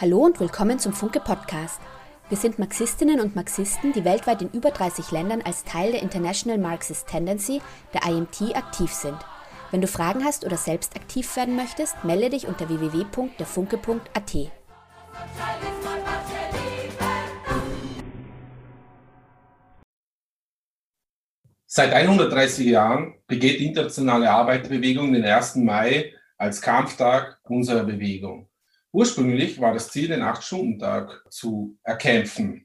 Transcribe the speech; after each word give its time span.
Hallo 0.00 0.24
und 0.24 0.40
willkommen 0.40 0.80
zum 0.80 0.92
Funke 0.92 1.20
Podcast. 1.20 1.80
Wir 2.28 2.36
sind 2.36 2.58
Marxistinnen 2.58 3.20
und 3.20 3.36
Marxisten, 3.36 3.92
die 3.92 4.04
weltweit 4.04 4.42
in 4.42 4.50
über 4.50 4.72
30 4.72 5.12
Ländern 5.12 5.40
als 5.42 5.62
Teil 5.62 5.92
der 5.92 6.02
International 6.02 6.58
Marxist 6.58 7.06
Tendency, 7.06 7.62
der 7.92 8.02
IMT, 8.02 8.56
aktiv 8.56 8.90
sind. 8.92 9.16
Wenn 9.70 9.80
du 9.80 9.86
Fragen 9.86 10.24
hast 10.24 10.44
oder 10.44 10.56
selbst 10.56 10.96
aktiv 10.96 11.36
werden 11.36 11.54
möchtest, 11.54 12.02
melde 12.02 12.30
dich 12.30 12.48
unter 12.48 12.68
www.derfunke.at. 12.68 14.36
Seit 21.66 21.92
130 21.92 22.66
Jahren 22.66 23.14
begeht 23.28 23.60
die 23.60 23.66
internationale 23.66 24.28
Arbeiterbewegung 24.28 25.12
den 25.12 25.24
1. 25.24 25.54
Mai 25.56 26.12
als 26.36 26.60
Kampftag 26.60 27.38
unserer 27.44 27.84
Bewegung. 27.84 28.48
Ursprünglich 28.94 29.60
war 29.60 29.74
das 29.74 29.90
Ziel, 29.90 30.06
den 30.06 30.22
Acht-Stunden-Tag 30.22 31.24
zu 31.28 31.76
erkämpfen. 31.82 32.64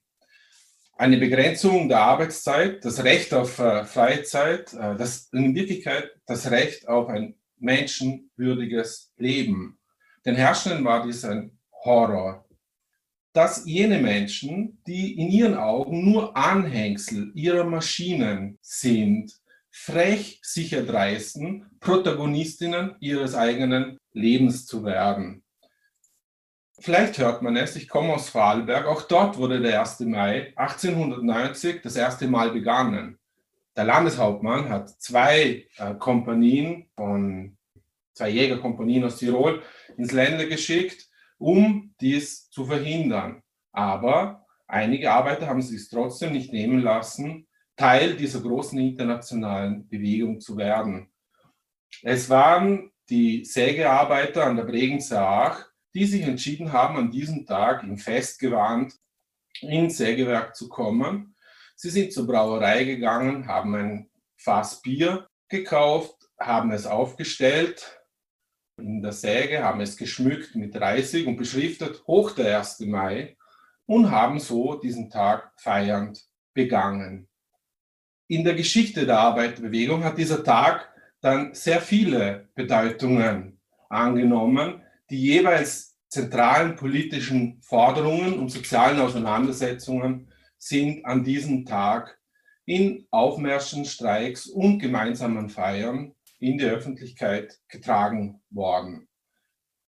Eine 0.95 1.17
Begrenzung 1.17 1.89
der 1.89 2.01
Arbeitszeit, 2.01 2.85
das 2.85 3.03
Recht 3.03 3.33
auf 3.33 3.57
äh, 3.57 3.83
Freizeit, 3.83 4.71
äh, 4.73 4.95
das, 4.95 5.29
in 5.33 5.55
Wirklichkeit 5.55 6.11
das 6.27 6.51
Recht 6.51 6.87
auf 6.87 7.09
ein 7.09 7.33
menschenwürdiges 7.57 9.11
Leben. 9.17 9.79
Den 10.23 10.35
Herrschenden 10.35 10.85
war 10.85 11.03
dies 11.03 11.25
ein 11.25 11.57
Horror. 11.83 12.45
Dass 13.33 13.65
jene 13.65 13.97
Menschen, 13.97 14.83
die 14.85 15.17
in 15.17 15.29
ihren 15.29 15.55
Augen 15.55 16.11
nur 16.11 16.37
Anhängsel 16.37 17.31
ihrer 17.33 17.63
Maschinen 17.63 18.59
sind, 18.61 19.33
frech 19.71 20.39
sich 20.43 20.73
erdreisten, 20.73 21.65
Protagonistinnen 21.79 22.97
ihres 22.99 23.33
eigenen 23.33 23.97
Lebens 24.13 24.67
zu 24.67 24.85
werden. 24.85 25.43
Vielleicht 26.81 27.17
hört 27.17 27.41
man 27.41 27.57
es, 27.57 27.75
ich 27.75 27.89
komme 27.89 28.13
aus 28.13 28.29
Vorarlberg, 28.29 28.85
auch 28.85 29.01
dort 29.01 29.37
wurde 29.37 29.59
der 29.59 29.81
1. 29.81 29.99
Mai 30.01 30.53
1890 30.55 31.81
das 31.81 31.97
erste 31.97 32.27
Mal 32.27 32.51
begangen. 32.51 33.19
Der 33.75 33.83
Landeshauptmann 33.83 34.69
hat 34.69 34.89
zwei 35.01 35.67
äh, 35.77 35.95
Kompanien 35.95 36.89
von 36.95 37.57
zwei 38.13 38.29
Jägerkompanien 38.29 39.03
aus 39.03 39.17
Tirol 39.17 39.61
ins 39.97 40.13
Länder 40.13 40.45
geschickt, 40.45 41.07
um 41.37 41.93
dies 41.99 42.49
zu 42.49 42.65
verhindern. 42.65 43.43
Aber 43.73 44.45
einige 44.67 45.11
Arbeiter 45.11 45.47
haben 45.47 45.59
es 45.59 45.69
sich 45.69 45.89
trotzdem 45.89 46.31
nicht 46.31 46.53
nehmen 46.53 46.81
lassen, 46.81 47.47
Teil 47.75 48.15
dieser 48.15 48.41
großen 48.41 48.79
internationalen 48.79 49.87
Bewegung 49.87 50.39
zu 50.39 50.57
werden. 50.57 51.09
Es 52.03 52.29
waren 52.29 52.91
die 53.09 53.43
Sägearbeiter 53.43 54.45
an 54.45 54.57
der 54.57 54.63
Bregenzer 54.63 55.21
Aach, 55.21 55.68
die 55.93 56.05
sich 56.05 56.21
entschieden 56.23 56.71
haben, 56.71 56.97
an 56.97 57.11
diesem 57.11 57.45
Tag 57.45 57.83
im 57.83 57.97
Festgewand 57.97 58.93
ins 59.61 59.97
Sägewerk 59.97 60.55
zu 60.55 60.69
kommen. 60.69 61.35
Sie 61.75 61.89
sind 61.89 62.13
zur 62.13 62.27
Brauerei 62.27 62.83
gegangen, 62.83 63.47
haben 63.47 63.75
ein 63.75 64.09
Fass 64.37 64.81
Bier 64.81 65.27
gekauft, 65.47 66.15
haben 66.39 66.71
es 66.71 66.85
aufgestellt 66.85 67.99
in 68.77 69.01
der 69.01 69.11
Säge, 69.11 69.63
haben 69.63 69.81
es 69.81 69.97
geschmückt 69.97 70.55
mit 70.55 70.79
Reisig 70.79 71.27
und 71.27 71.37
beschriftet 71.37 72.05
Hoch 72.07 72.31
der 72.31 72.59
1. 72.59 72.79
Mai 72.81 73.37
und 73.85 74.11
haben 74.11 74.39
so 74.39 74.75
diesen 74.75 75.09
Tag 75.09 75.51
feiernd 75.57 76.23
begangen. 76.53 77.27
In 78.27 78.43
der 78.43 78.53
Geschichte 78.53 79.05
der 79.05 79.19
Arbeiterbewegung 79.19 80.03
hat 80.03 80.17
dieser 80.17 80.43
Tag 80.43 80.93
dann 81.21 81.53
sehr 81.53 81.81
viele 81.81 82.49
Bedeutungen 82.55 83.59
angenommen, 83.89 84.83
die 85.09 85.21
jeweils 85.21 85.97
zentralen 86.09 86.75
politischen 86.75 87.61
Forderungen 87.61 88.39
und 88.39 88.49
sozialen 88.49 88.99
Auseinandersetzungen 88.99 90.31
sind 90.57 91.05
an 91.05 91.23
diesem 91.23 91.65
Tag 91.65 92.19
in 92.65 93.07
Aufmärschen, 93.09 93.85
Streiks 93.85 94.47
und 94.47 94.79
gemeinsamen 94.79 95.49
Feiern 95.49 96.13
in 96.39 96.57
die 96.57 96.65
Öffentlichkeit 96.65 97.59
getragen 97.67 98.41
worden. 98.49 99.07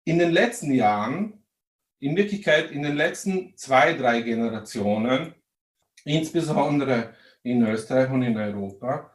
In 0.05 0.19
den 0.19 0.31
letzten 0.31 0.71
Jahren, 0.73 1.43
in 1.99 2.15
Wirklichkeit 2.15 2.71
in 2.71 2.83
den 2.83 2.95
letzten 2.95 3.55
zwei, 3.57 3.93
drei 3.93 4.21
Generationen, 4.21 5.35
insbesondere 6.05 7.13
in 7.43 7.65
Österreich 7.65 8.09
und 8.09 8.23
in 8.23 8.37
Europa, 8.37 9.13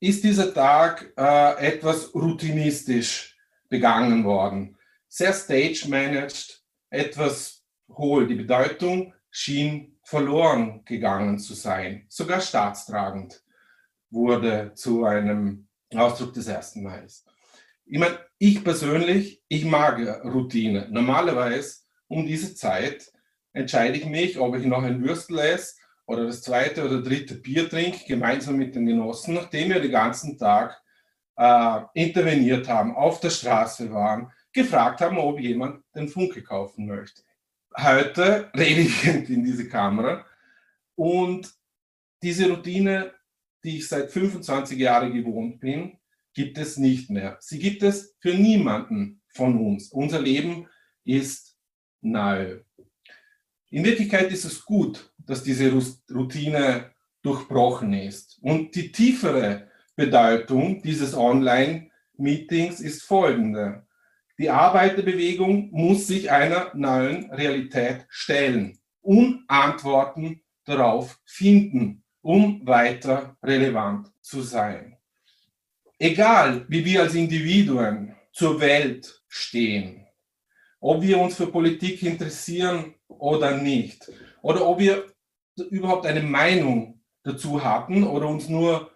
ist 0.00 0.24
dieser 0.24 0.52
Tag 0.52 1.12
äh, 1.16 1.66
etwas 1.66 2.14
routinistisch 2.14 3.36
begangen 3.68 4.24
worden 4.24 4.76
sehr 5.10 5.32
stage-managed, 5.32 6.62
etwas 6.88 7.64
hohl. 7.90 8.26
Die 8.26 8.36
Bedeutung 8.36 9.12
schien 9.30 9.98
verloren 10.04 10.84
gegangen 10.84 11.38
zu 11.38 11.54
sein. 11.54 12.06
Sogar 12.08 12.40
staatstragend 12.40 13.42
wurde 14.08 14.72
zu 14.74 15.04
einem 15.04 15.68
Ausdruck 15.94 16.32
des 16.32 16.46
ersten 16.46 16.82
Mals. 16.82 17.26
Ich 17.84 17.98
meine, 17.98 18.18
ich 18.38 18.62
persönlich, 18.62 19.42
ich 19.48 19.64
mag 19.64 19.98
Routine. 20.24 20.88
Normalerweise 20.90 21.80
um 22.06 22.24
diese 22.24 22.54
Zeit 22.54 23.12
entscheide 23.52 23.98
ich 23.98 24.06
mich, 24.06 24.38
ob 24.38 24.56
ich 24.56 24.64
noch 24.64 24.82
ein 24.82 25.02
Würstel 25.02 25.38
esse 25.40 25.74
oder 26.06 26.26
das 26.26 26.42
zweite 26.42 26.84
oder 26.84 27.02
dritte 27.02 27.34
Bier 27.34 27.68
trinke, 27.68 28.04
gemeinsam 28.06 28.56
mit 28.56 28.76
den 28.76 28.86
Genossen, 28.86 29.34
nachdem 29.34 29.70
wir 29.70 29.80
den 29.80 29.90
ganzen 29.90 30.38
Tag 30.38 30.80
äh, 31.36 31.80
interveniert 31.94 32.68
haben, 32.68 32.94
auf 32.94 33.20
der 33.20 33.30
Straße 33.30 33.92
waren, 33.92 34.30
gefragt 34.52 35.00
haben, 35.00 35.18
ob 35.18 35.38
jemand 35.40 35.84
den 35.94 36.08
Funke 36.08 36.42
kaufen 36.42 36.86
möchte. 36.86 37.22
Heute 37.76 38.50
rede 38.56 38.80
ich 38.80 39.06
in 39.06 39.44
diese 39.44 39.68
Kamera 39.68 40.24
und 40.94 41.52
diese 42.22 42.50
Routine, 42.50 43.12
die 43.64 43.78
ich 43.78 43.88
seit 43.88 44.10
25 44.10 44.78
Jahren 44.78 45.12
gewohnt 45.12 45.60
bin, 45.60 45.96
gibt 46.34 46.58
es 46.58 46.76
nicht 46.76 47.10
mehr. 47.10 47.36
Sie 47.40 47.58
gibt 47.58 47.82
es 47.82 48.16
für 48.20 48.34
niemanden 48.34 49.22
von 49.28 49.58
uns. 49.58 49.90
Unser 49.92 50.20
Leben 50.20 50.68
ist 51.04 51.56
neu. 52.00 52.60
In 53.70 53.84
Wirklichkeit 53.84 54.30
ist 54.32 54.44
es 54.44 54.64
gut, 54.64 55.12
dass 55.18 55.42
diese 55.42 55.72
Routine 56.10 56.90
durchbrochen 57.22 57.92
ist. 57.92 58.38
Und 58.42 58.74
die 58.74 58.90
tiefere 58.90 59.68
Bedeutung 59.94 60.82
dieses 60.82 61.14
Online-Meetings 61.14 62.80
ist 62.80 63.02
folgende. 63.02 63.86
Die 64.40 64.48
Arbeiterbewegung 64.48 65.68
muss 65.70 66.06
sich 66.06 66.30
einer 66.30 66.70
neuen 66.74 67.30
Realität 67.30 68.06
stellen 68.08 68.78
und 69.02 69.44
Antworten 69.48 70.40
darauf 70.64 71.20
finden, 71.26 72.02
um 72.22 72.66
weiter 72.66 73.36
relevant 73.42 74.10
zu 74.22 74.40
sein. 74.40 74.96
Egal, 75.98 76.64
wie 76.68 76.82
wir 76.86 77.02
als 77.02 77.14
Individuen 77.14 78.16
zur 78.32 78.58
Welt 78.62 79.22
stehen, 79.28 80.06
ob 80.80 81.02
wir 81.02 81.18
uns 81.18 81.36
für 81.36 81.48
Politik 81.48 82.02
interessieren 82.02 82.94
oder 83.08 83.58
nicht, 83.58 84.10
oder 84.40 84.66
ob 84.66 84.78
wir 84.78 85.04
überhaupt 85.68 86.06
eine 86.06 86.22
Meinung 86.22 87.02
dazu 87.24 87.62
hatten 87.62 88.04
oder 88.04 88.26
uns 88.26 88.48
nur 88.48 88.90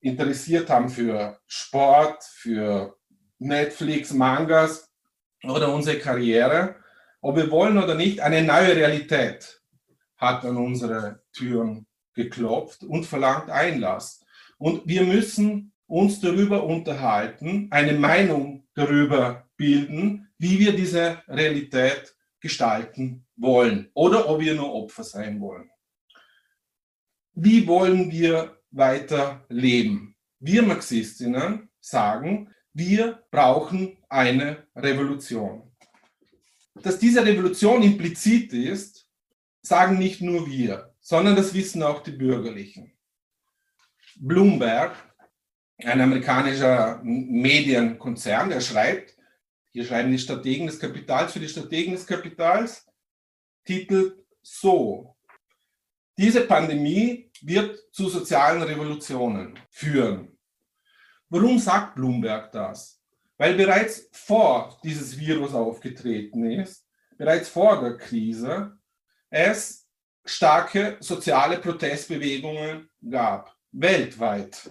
interessiert 0.00 0.68
haben 0.68 0.90
für 0.90 1.40
Sport, 1.46 2.22
für 2.22 2.98
Netflix, 3.44 4.12
Mangas 4.12 4.90
oder 5.42 5.72
unsere 5.72 5.98
Karriere, 5.98 6.76
ob 7.20 7.36
wir 7.36 7.50
wollen 7.50 7.78
oder 7.78 7.94
nicht, 7.94 8.20
eine 8.20 8.42
neue 8.42 8.76
Realität 8.76 9.60
hat 10.16 10.44
an 10.44 10.56
unsere 10.56 11.22
Türen 11.32 11.86
geklopft 12.14 12.84
und 12.84 13.04
verlangt 13.04 13.50
Einlass. 13.50 14.24
Und 14.58 14.86
wir 14.86 15.02
müssen 15.04 15.72
uns 15.86 16.20
darüber 16.20 16.64
unterhalten, 16.64 17.68
eine 17.70 17.92
Meinung 17.92 18.66
darüber 18.74 19.48
bilden, 19.56 20.28
wie 20.38 20.58
wir 20.58 20.74
diese 20.74 21.22
Realität 21.28 22.14
gestalten 22.40 23.26
wollen 23.36 23.90
oder 23.94 24.28
ob 24.28 24.40
wir 24.40 24.54
nur 24.54 24.72
Opfer 24.72 25.04
sein 25.04 25.40
wollen. 25.40 25.70
Wie 27.34 27.66
wollen 27.66 28.10
wir 28.10 28.58
weiter 28.70 29.44
leben? 29.48 30.16
Wir 30.38 30.62
Marxistinnen 30.62 31.70
sagen, 31.80 32.53
wir 32.74 33.24
brauchen 33.30 33.96
eine 34.08 34.66
Revolution. 34.76 35.62
Dass 36.74 36.98
diese 36.98 37.24
Revolution 37.24 37.82
implizit 37.82 38.52
ist, 38.52 39.08
sagen 39.62 39.98
nicht 39.98 40.20
nur 40.20 40.46
wir, 40.46 40.92
sondern 41.00 41.36
das 41.36 41.54
wissen 41.54 41.82
auch 41.82 42.02
die 42.02 42.10
Bürgerlichen. 42.10 42.92
Bloomberg, 44.16 44.96
ein 45.78 46.00
amerikanischer 46.00 47.00
Medienkonzern, 47.02 48.50
der 48.50 48.60
schreibt, 48.60 49.16
hier 49.72 49.84
schreiben 49.84 50.12
die 50.12 50.18
Strategen 50.18 50.66
des 50.66 50.78
Kapitals 50.78 51.32
für 51.32 51.40
die 51.40 51.48
Strategen 51.48 51.94
des 51.94 52.06
Kapitals, 52.06 52.86
titelt 53.64 54.24
so, 54.42 55.16
diese 56.16 56.42
Pandemie 56.42 57.30
wird 57.40 57.78
zu 57.92 58.08
sozialen 58.08 58.62
Revolutionen 58.62 59.58
führen. 59.70 60.33
Warum 61.28 61.58
sagt 61.58 61.94
Bloomberg 61.94 62.52
das? 62.52 63.00
Weil 63.36 63.54
bereits 63.54 64.08
vor 64.12 64.78
dieses 64.84 65.18
Virus 65.18 65.54
aufgetreten 65.54 66.44
ist, 66.50 66.86
bereits 67.16 67.48
vor 67.48 67.80
der 67.80 67.96
Krise 67.96 68.78
es 69.30 69.88
starke 70.24 70.96
soziale 71.00 71.58
Protestbewegungen 71.58 72.88
gab, 73.08 73.54
weltweit. 73.72 74.70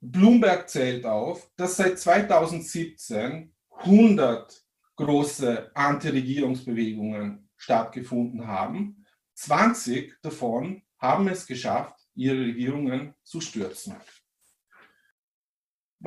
Bloomberg 0.00 0.68
zählt 0.68 1.06
auf, 1.06 1.50
dass 1.56 1.76
seit 1.76 1.98
2017 1.98 3.52
100 3.70 4.64
große 4.96 5.70
Antiregierungsbewegungen 5.74 7.48
stattgefunden 7.56 8.46
haben. 8.46 9.04
20 9.34 10.20
davon 10.22 10.82
haben 10.98 11.28
es 11.28 11.46
geschafft, 11.46 11.98
ihre 12.14 12.38
Regierungen 12.38 13.14
zu 13.22 13.40
stürzen. 13.40 13.96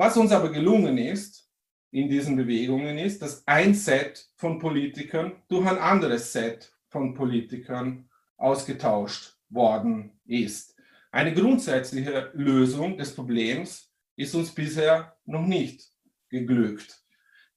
Was 0.00 0.16
uns 0.16 0.32
aber 0.32 0.50
gelungen 0.50 0.96
ist 0.96 1.46
in 1.90 2.08
diesen 2.08 2.34
Bewegungen 2.34 2.96
ist, 2.96 3.20
dass 3.20 3.46
ein 3.46 3.74
Set 3.74 4.30
von 4.36 4.58
Politikern 4.58 5.32
durch 5.46 5.66
ein 5.66 5.76
anderes 5.76 6.32
Set 6.32 6.72
von 6.88 7.12
Politikern 7.12 8.08
ausgetauscht 8.38 9.36
worden 9.50 10.18
ist. 10.24 10.74
Eine 11.10 11.34
grundsätzliche 11.34 12.30
Lösung 12.32 12.96
des 12.96 13.14
Problems 13.14 13.92
ist 14.16 14.34
uns 14.34 14.54
bisher 14.54 15.18
noch 15.26 15.44
nicht 15.44 15.92
geglückt. 16.30 17.04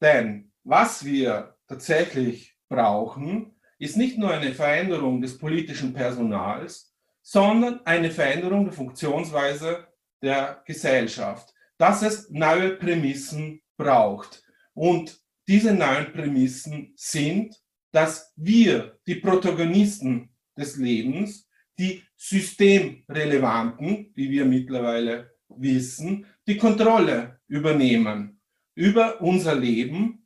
Denn 0.02 0.52
was 0.66 1.06
wir 1.06 1.56
tatsächlich 1.66 2.58
brauchen, 2.68 3.56
ist 3.80 3.96
nicht 3.96 4.18
nur 4.18 4.32
eine 4.34 4.54
Veränderung 4.54 5.22
des 5.22 5.38
politischen 5.38 5.94
Personals, 5.94 6.94
sondern 7.22 7.80
eine 7.86 8.12
Veränderung 8.12 8.66
der 8.66 8.74
Funktionsweise 8.74 9.88
der 10.22 10.62
Gesellschaft, 10.66 11.53
dass 11.84 12.02
es 12.02 12.30
neue 12.30 12.78
Prämissen 12.78 13.62
braucht. 13.76 14.42
Und 14.74 15.20
diese 15.50 15.74
neuen 15.74 16.14
Prämissen 16.14 16.94
sind, 16.96 17.62
dass 17.92 18.32
wir, 18.38 18.98
die 19.06 19.16
Protagonisten 19.16 20.30
des 20.58 20.78
Lebens, 20.78 21.46
die 21.78 22.02
systemrelevanten, 22.16 24.14
wie 24.16 24.30
wir 24.30 24.46
mittlerweile 24.46 25.32
wissen, 25.50 26.26
die 26.48 26.56
Kontrolle 26.56 27.42
übernehmen 27.48 28.40
über 28.76 29.20
unser 29.20 29.54
Leben, 29.54 30.26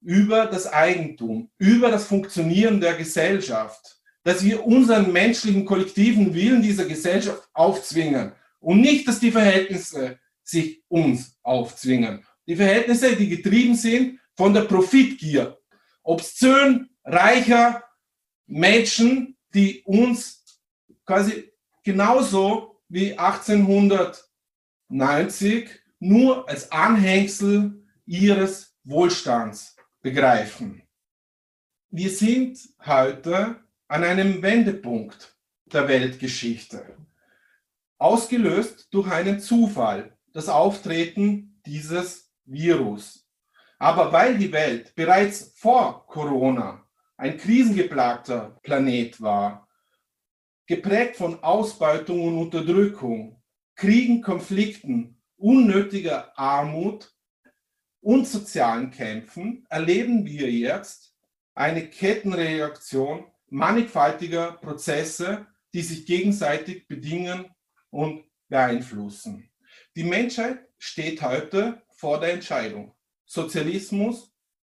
über 0.00 0.46
das 0.46 0.72
Eigentum, 0.72 1.50
über 1.58 1.90
das 1.90 2.06
Funktionieren 2.06 2.80
der 2.80 2.94
Gesellschaft, 2.94 4.00
dass 4.22 4.44
wir 4.44 4.64
unseren 4.64 5.12
menschlichen 5.12 5.64
kollektiven 5.64 6.32
Willen 6.32 6.62
dieser 6.62 6.84
Gesellschaft 6.84 7.48
aufzwingen 7.54 8.30
und 8.60 8.80
nicht, 8.80 9.08
dass 9.08 9.18
die 9.18 9.32
Verhältnisse 9.32 10.20
sich 10.48 10.82
uns 10.88 11.38
aufzwingen. 11.42 12.24
Die 12.46 12.56
Verhältnisse, 12.56 13.14
die 13.16 13.28
getrieben 13.28 13.74
sind 13.74 14.20
von 14.36 14.54
der 14.54 14.62
Profitgier, 14.62 15.58
obszön 16.02 16.88
reicher 17.04 17.84
Menschen, 18.46 19.36
die 19.52 19.82
uns 19.84 20.62
quasi 21.04 21.52
genauso 21.82 22.80
wie 22.88 23.18
1890 23.18 25.68
nur 25.98 26.48
als 26.48 26.70
Anhängsel 26.70 27.84
ihres 28.04 28.76
Wohlstands 28.84 29.74
begreifen. 30.00 30.82
Wir 31.90 32.10
sind 32.10 32.60
heute 32.84 33.64
an 33.88 34.04
einem 34.04 34.40
Wendepunkt 34.42 35.36
der 35.64 35.88
Weltgeschichte, 35.88 36.96
ausgelöst 37.98 38.86
durch 38.92 39.10
einen 39.10 39.40
Zufall, 39.40 40.15
das 40.36 40.50
Auftreten 40.50 41.58
dieses 41.64 42.30
Virus. 42.44 43.26
Aber 43.78 44.12
weil 44.12 44.36
die 44.36 44.52
Welt 44.52 44.94
bereits 44.94 45.54
vor 45.56 46.06
Corona 46.06 46.86
ein 47.16 47.38
krisengeplagter 47.38 48.58
Planet 48.62 49.18
war, 49.22 49.66
geprägt 50.66 51.16
von 51.16 51.42
Ausbeutung 51.42 52.22
und 52.22 52.36
Unterdrückung, 52.36 53.42
Kriegen, 53.76 54.20
Konflikten, 54.20 55.22
unnötiger 55.38 56.38
Armut 56.38 57.14
und 58.02 58.28
sozialen 58.28 58.90
Kämpfen, 58.90 59.64
erleben 59.70 60.26
wir 60.26 60.52
jetzt 60.52 61.16
eine 61.54 61.88
Kettenreaktion 61.88 63.24
mannigfaltiger 63.48 64.52
Prozesse, 64.52 65.46
die 65.72 65.80
sich 65.80 66.04
gegenseitig 66.04 66.86
bedingen 66.88 67.46
und 67.88 68.26
beeinflussen. 68.48 69.50
Die 69.96 70.04
Menschheit 70.04 70.58
steht 70.76 71.22
heute 71.22 71.82
vor 71.88 72.20
der 72.20 72.34
Entscheidung, 72.34 72.94
Sozialismus 73.24 74.30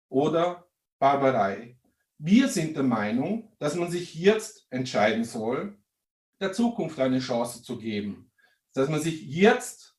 oder 0.08 0.68
Barbarei. 0.98 1.78
Wir 2.18 2.48
sind 2.48 2.74
der 2.74 2.82
Meinung, 2.82 3.54
dass 3.60 3.76
man 3.76 3.88
sich 3.88 4.16
jetzt 4.16 4.66
entscheiden 4.70 5.22
soll, 5.22 5.78
der 6.40 6.52
Zukunft 6.52 6.98
eine 6.98 7.20
Chance 7.20 7.62
zu 7.62 7.78
geben. 7.78 8.32
Dass 8.74 8.88
man 8.88 9.00
sich 9.00 9.22
jetzt 9.22 9.96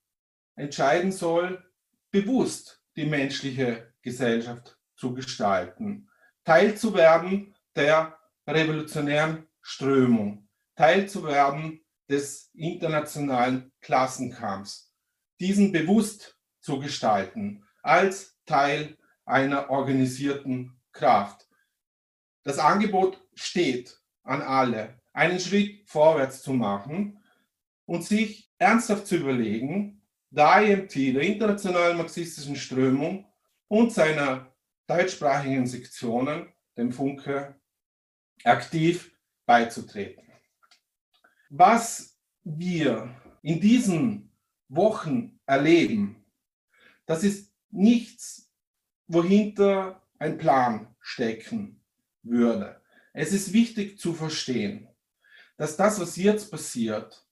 entscheiden 0.58 1.14
soll, 1.14 1.64
bewusst 2.12 2.84
die 2.98 3.06
menschliche 3.06 3.94
Gesellschaft 4.02 4.78
zu 4.98 5.14
gestalten, 5.14 6.10
Teil 6.44 6.76
zu 6.76 6.94
werden 6.96 7.56
der 7.78 8.19
revolutionären 8.46 9.48
Strömung, 9.62 10.50
Teil 10.76 11.08
zu 11.08 11.24
werden 11.24 11.80
des 12.10 12.50
internationalen 12.54 13.72
Klassenkampfs, 13.80 14.93
diesen 15.44 15.74
bewusst 15.74 16.40
zu 16.62 16.80
gestalten 16.80 17.66
als 17.81 18.40
Teil 18.45 18.98
einer 19.25 19.69
organisierten 19.69 20.80
Kraft. 20.94 21.50
Das 22.44 22.60
Angebot 22.60 23.22
steht 23.34 24.00
an 24.24 24.42
alle, 24.42 25.01
einen 25.12 25.42
Schritt 25.42 25.90
vorwärts 25.90 26.42
zu 26.42 26.54
machen 26.54 27.22
und 27.86 28.06
sich 28.06 28.54
ernsthaft 28.57 29.06
zu 29.06 29.18
überlegen, 29.18 30.01
der 30.30 30.63
IMT, 30.63 30.95
der 30.95 31.22
internationalen 31.22 31.98
marxistischen 31.98 32.56
Strömung 32.56 33.25
und 33.68 33.92
seiner 33.92 34.50
deutschsprachigen 34.88 35.68
Sektionen, 35.68 36.54
dem 36.78 36.94
Funke, 36.94 37.60
aktiv 38.45 39.12
beizutreten. 39.45 40.24
Was 41.50 42.18
wir 42.44 43.13
in 43.42 43.60
diesen 43.60 44.34
Wochen 44.69 45.32
erleben, 45.45 46.24
das 47.06 47.24
ist 47.24 47.54
nichts, 47.72 48.50
wohinter 49.07 50.01
ein 50.19 50.38
Plan 50.38 50.95
stecken 51.00 51.81
würde. 52.21 52.81
Es 53.14 53.33
ist 53.33 53.54
wichtig 53.54 54.00
zu 54.00 54.14
verstehen, 54.14 54.88
dass 55.57 55.78
das, 55.78 56.00
was 56.00 56.16
jetzt 56.16 56.50
passiert, 56.50 57.26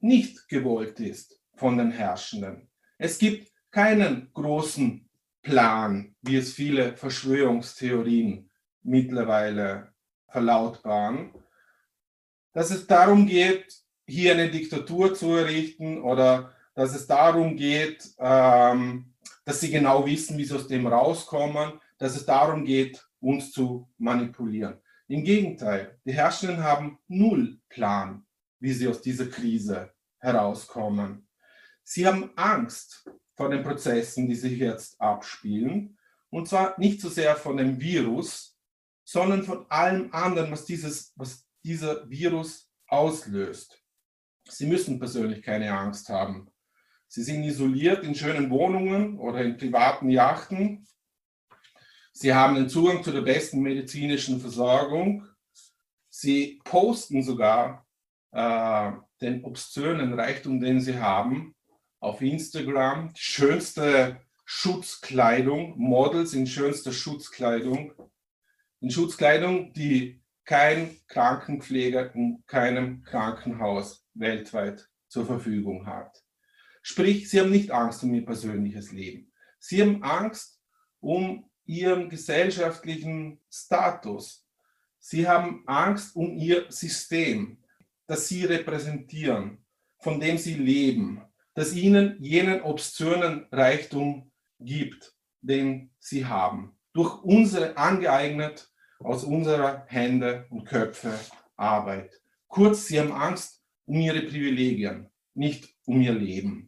nicht 0.00 0.48
gewollt 0.48 1.00
ist 1.00 1.40
von 1.54 1.78
den 1.78 1.90
Herrschenden. 1.90 2.68
Es 2.98 3.18
gibt 3.18 3.50
keinen 3.70 4.32
großen 4.32 5.08
Plan, 5.42 6.14
wie 6.22 6.36
es 6.36 6.52
viele 6.52 6.96
Verschwörungstheorien 6.96 8.50
mittlerweile 8.82 9.92
verlautbaren, 10.28 11.32
dass 12.52 12.70
es 12.70 12.86
darum 12.86 13.26
geht, 13.26 13.82
hier 14.06 14.32
eine 14.32 14.50
Diktatur 14.50 15.14
zu 15.14 15.32
errichten 15.32 16.02
oder 16.02 16.53
dass 16.74 16.94
es 16.94 17.06
darum 17.06 17.56
geht, 17.56 18.14
ähm, 18.18 19.14
dass 19.44 19.60
sie 19.60 19.70
genau 19.70 20.04
wissen, 20.06 20.36
wie 20.38 20.44
sie 20.44 20.54
aus 20.54 20.68
dem 20.68 20.86
rauskommen, 20.86 21.80
dass 21.98 22.16
es 22.16 22.26
darum 22.26 22.64
geht, 22.64 23.06
uns 23.20 23.52
zu 23.52 23.88
manipulieren. 23.98 24.80
Im 25.08 25.22
Gegenteil, 25.22 25.98
die 26.04 26.12
Herrschenden 26.12 26.62
haben 26.62 26.98
null 27.08 27.60
Plan, 27.68 28.26
wie 28.58 28.72
sie 28.72 28.88
aus 28.88 29.02
dieser 29.02 29.26
Krise 29.26 29.92
herauskommen. 30.18 31.28
Sie 31.82 32.06
haben 32.06 32.30
Angst 32.36 33.08
vor 33.34 33.50
den 33.50 33.62
Prozessen, 33.62 34.28
die 34.28 34.34
sich 34.34 34.58
jetzt 34.58 35.00
abspielen. 35.00 35.98
Und 36.30 36.48
zwar 36.48 36.78
nicht 36.78 37.00
so 37.00 37.08
sehr 37.08 37.36
von 37.36 37.56
dem 37.56 37.78
Virus, 37.80 38.56
sondern 39.04 39.42
von 39.42 39.66
allem 39.70 40.12
anderen, 40.12 40.50
was, 40.50 40.64
dieses, 40.64 41.12
was 41.16 41.46
dieser 41.62 42.08
Virus 42.08 42.70
auslöst. 42.88 43.82
Sie 44.48 44.66
müssen 44.66 44.98
persönlich 44.98 45.42
keine 45.42 45.72
Angst 45.72 46.08
haben. 46.08 46.50
Sie 47.14 47.22
sind 47.22 47.44
isoliert 47.44 48.02
in 48.02 48.16
schönen 48.16 48.50
Wohnungen 48.50 49.20
oder 49.20 49.40
in 49.40 49.56
privaten 49.56 50.10
Yachten. 50.10 50.84
Sie 52.10 52.34
haben 52.34 52.56
den 52.56 52.68
Zugang 52.68 53.04
zu 53.04 53.12
der 53.12 53.20
besten 53.20 53.60
medizinischen 53.60 54.40
Versorgung. 54.40 55.24
Sie 56.10 56.60
posten 56.64 57.22
sogar 57.22 57.86
äh, 58.32 58.90
den 59.20 59.44
obszönen 59.44 60.12
Reichtum, 60.14 60.58
den 60.58 60.80
sie 60.80 60.98
haben, 60.98 61.54
auf 62.00 62.20
Instagram. 62.20 63.12
Schönste 63.14 64.20
Schutzkleidung, 64.44 65.78
Models 65.78 66.32
in 66.32 66.48
schönster 66.48 66.90
Schutzkleidung. 66.90 67.92
In 68.80 68.90
Schutzkleidung, 68.90 69.72
die 69.72 70.20
kein 70.44 70.96
Krankenpfleger 71.06 72.12
in 72.12 72.42
keinem 72.48 73.04
Krankenhaus 73.04 74.04
weltweit 74.14 74.90
zur 75.06 75.26
Verfügung 75.26 75.86
hat. 75.86 76.23
Sprich, 76.86 77.30
sie 77.30 77.40
haben 77.40 77.50
nicht 77.50 77.70
Angst 77.70 78.02
um 78.04 78.12
ihr 78.12 78.26
persönliches 78.26 78.92
Leben. 78.92 79.32
Sie 79.58 79.80
haben 79.80 80.02
Angst 80.02 80.60
um 81.00 81.50
ihrem 81.64 82.10
gesellschaftlichen 82.10 83.40
Status. 83.50 84.46
Sie 84.98 85.26
haben 85.26 85.62
Angst 85.66 86.14
um 86.14 86.36
ihr 86.36 86.66
System, 86.68 87.56
das 88.06 88.28
sie 88.28 88.44
repräsentieren, 88.44 89.64
von 89.98 90.20
dem 90.20 90.36
sie 90.36 90.56
leben, 90.56 91.22
das 91.54 91.74
ihnen 91.74 92.22
jenen 92.22 92.60
obszönen 92.60 93.46
Reichtum 93.50 94.30
gibt, 94.60 95.16
den 95.40 95.90
sie 95.98 96.26
haben. 96.26 96.76
Durch 96.92 97.22
unsere 97.22 97.78
angeeignet, 97.78 98.70
aus 98.98 99.24
unserer 99.24 99.86
Hände 99.86 100.46
und 100.50 100.66
Köpfe 100.66 101.18
Arbeit. 101.56 102.12
Kurz, 102.46 102.88
sie 102.88 103.00
haben 103.00 103.12
Angst 103.12 103.62
um 103.86 103.98
ihre 103.98 104.20
Privilegien, 104.20 105.08
nicht 105.32 105.74
um 105.86 106.02
ihr 106.02 106.12
Leben. 106.12 106.63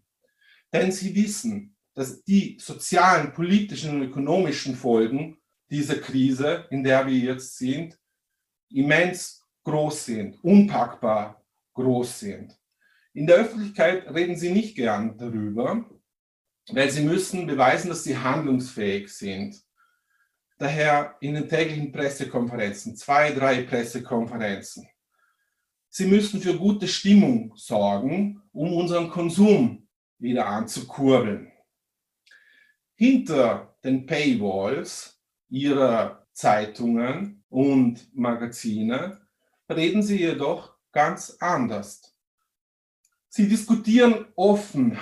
Denn 0.77 0.93
sie 0.93 1.15
wissen, 1.15 1.75
dass 1.95 2.23
die 2.23 2.59
sozialen, 2.61 3.33
politischen 3.33 3.93
und 3.93 4.03
ökonomischen 4.03 4.77
Folgen 4.77 5.39
dieser 5.71 5.97
Krise, 5.97 6.67
in 6.71 6.85
der 6.85 7.07
wir 7.07 7.17
jetzt 7.17 7.57
sind, 7.57 7.99
immens 8.69 9.43
groß 9.65 10.05
sind, 10.05 10.45
unpackbar 10.45 11.43
groß 11.73 12.21
sind. 12.21 12.61
In 13.15 13.27
der 13.27 13.37
Öffentlichkeit 13.37 14.07
reden 14.15 14.37
sie 14.37 14.51
nicht 14.51 14.77
gern 14.77 15.17
darüber, 15.17 15.89
weil 16.69 16.91
sie 16.91 17.03
müssen 17.03 17.47
beweisen, 17.47 17.89
dass 17.89 18.05
sie 18.05 18.19
handlungsfähig 18.19 19.09
sind. 19.09 19.57
Daher 20.59 21.17
in 21.21 21.35
den 21.35 21.49
täglichen 21.49 21.91
Pressekonferenzen, 21.91 22.97
zwei, 22.97 23.33
drei 23.33 23.63
Pressekonferenzen. 23.63 24.87
Sie 25.89 26.07
müssen 26.07 26.43
für 26.43 26.59
gute 26.59 26.87
Stimmung 26.87 27.55
sorgen, 27.57 28.43
um 28.53 28.75
unseren 28.75 29.09
Konsum 29.09 29.86
wieder 30.19 30.47
anzukurbeln. 30.47 31.53
Hinter 32.95 33.77
den 33.85 34.07
Paywalls 34.07 35.21
ihrer 35.49 36.27
Zeitungen 36.33 37.45
und 37.49 38.15
Magazine 38.15 39.21
reden 39.69 40.03
sie 40.03 40.19
jedoch 40.19 40.77
ganz 40.93 41.37
anders. 41.41 42.15
Sie 43.29 43.49
diskutieren 43.49 44.27
offen 44.35 44.99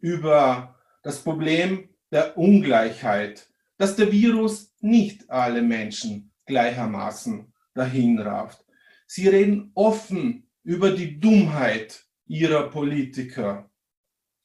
über 0.00 0.80
das 1.02 1.22
Problem 1.22 1.88
der 2.10 2.36
Ungleichheit, 2.36 3.48
dass 3.76 3.96
der 3.96 4.10
Virus 4.10 4.74
nicht 4.80 5.30
alle 5.30 5.62
Menschen 5.62 6.32
gleichermaßen 6.46 7.52
dahinrafft. 7.74 8.64
Sie 9.06 9.28
reden 9.28 9.70
offen 9.74 10.48
über 10.62 10.90
die 10.90 11.18
Dummheit 11.18 12.04
ihrer 12.26 12.70
Politiker. 12.70 13.69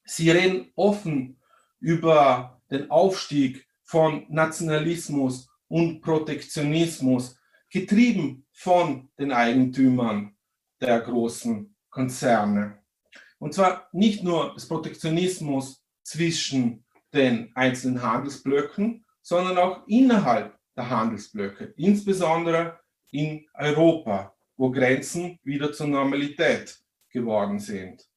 Sie 0.06 0.30
reden 0.30 0.72
offen 0.76 1.40
über 1.80 2.62
den 2.70 2.90
Aufstieg 2.92 3.68
von 3.84 4.26
Nationalismus 4.30 5.50
und 5.68 6.02
Protektionismus, 6.02 7.38
getrieben 7.70 8.46
von 8.52 9.10
den 9.20 9.32
Eigentümern 9.32 10.36
der 10.80 11.02
großen 11.02 11.76
Konzerne. 11.90 12.80
Und 13.40 13.54
zwar 13.54 13.90
nicht 13.92 14.24
nur 14.24 14.54
des 14.54 14.68
Protektionismus 14.68 15.84
zwischen 16.04 16.86
den 17.14 17.52
einzelnen 17.56 18.02
Handelsblöcken, 18.02 19.06
sondern 19.22 19.58
auch 19.58 19.88
innerhalb 19.88 20.58
der 20.76 20.90
Handelsblöcke, 20.90 21.74
insbesondere 21.78 22.80
in 23.12 23.46
Europa, 23.54 24.36
wo 24.58 24.70
Grenzen 24.72 25.40
wieder 25.44 25.74
zur 25.74 25.88
Normalität 25.88 26.80
geworden 27.10 27.60
sind. 27.60 28.08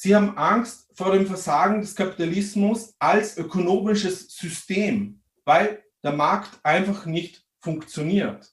Sie 0.00 0.14
haben 0.14 0.38
Angst 0.38 0.88
vor 0.94 1.10
dem 1.10 1.26
Versagen 1.26 1.80
des 1.80 1.96
Kapitalismus 1.96 2.94
als 3.00 3.36
ökonomisches 3.36 4.28
System, 4.28 5.20
weil 5.44 5.82
der 6.04 6.12
Markt 6.12 6.60
einfach 6.62 7.04
nicht 7.04 7.44
funktioniert. 7.58 8.48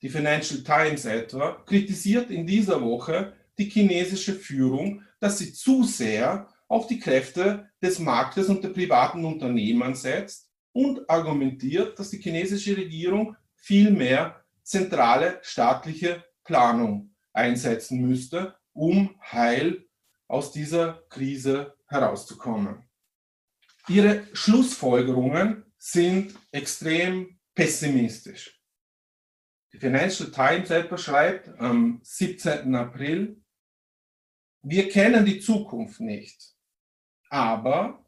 Die 0.00 0.08
Financial 0.08 0.62
Times 0.62 1.04
etwa 1.04 1.62
kritisiert 1.66 2.30
in 2.30 2.46
dieser 2.46 2.80
Woche 2.80 3.34
die 3.58 3.68
chinesische 3.68 4.32
Führung, 4.32 5.02
dass 5.20 5.36
sie 5.36 5.52
zu 5.52 5.84
sehr 5.84 6.48
auf 6.66 6.86
die 6.86 6.98
Kräfte 6.98 7.68
des 7.82 7.98
Marktes 7.98 8.48
und 8.48 8.64
der 8.64 8.70
privaten 8.70 9.22
Unternehmen 9.26 9.94
setzt 9.94 10.48
und 10.72 11.10
argumentiert, 11.10 11.98
dass 11.98 12.08
die 12.08 12.22
chinesische 12.22 12.74
Regierung 12.74 13.36
viel 13.54 13.90
mehr 13.90 14.42
zentrale 14.62 15.40
staatliche 15.42 16.24
Planung 16.42 17.14
einsetzen 17.34 18.00
müsste, 18.00 18.54
um 18.72 19.14
heil 19.20 19.83
aus 20.28 20.52
dieser 20.52 21.02
Krise 21.08 21.74
herauszukommen. 21.86 22.88
Ihre 23.88 24.26
Schlussfolgerungen 24.34 25.64
sind 25.76 26.34
extrem 26.50 27.38
pessimistisch. 27.54 28.60
Die 29.72 29.78
Financial 29.78 30.30
Times 30.30 30.70
etwa 30.70 30.96
schreibt 30.96 31.48
am 31.60 32.00
17. 32.02 32.74
April, 32.74 33.42
wir 34.62 34.88
kennen 34.88 35.26
die 35.26 35.40
Zukunft 35.40 36.00
nicht, 36.00 36.56
aber 37.28 38.04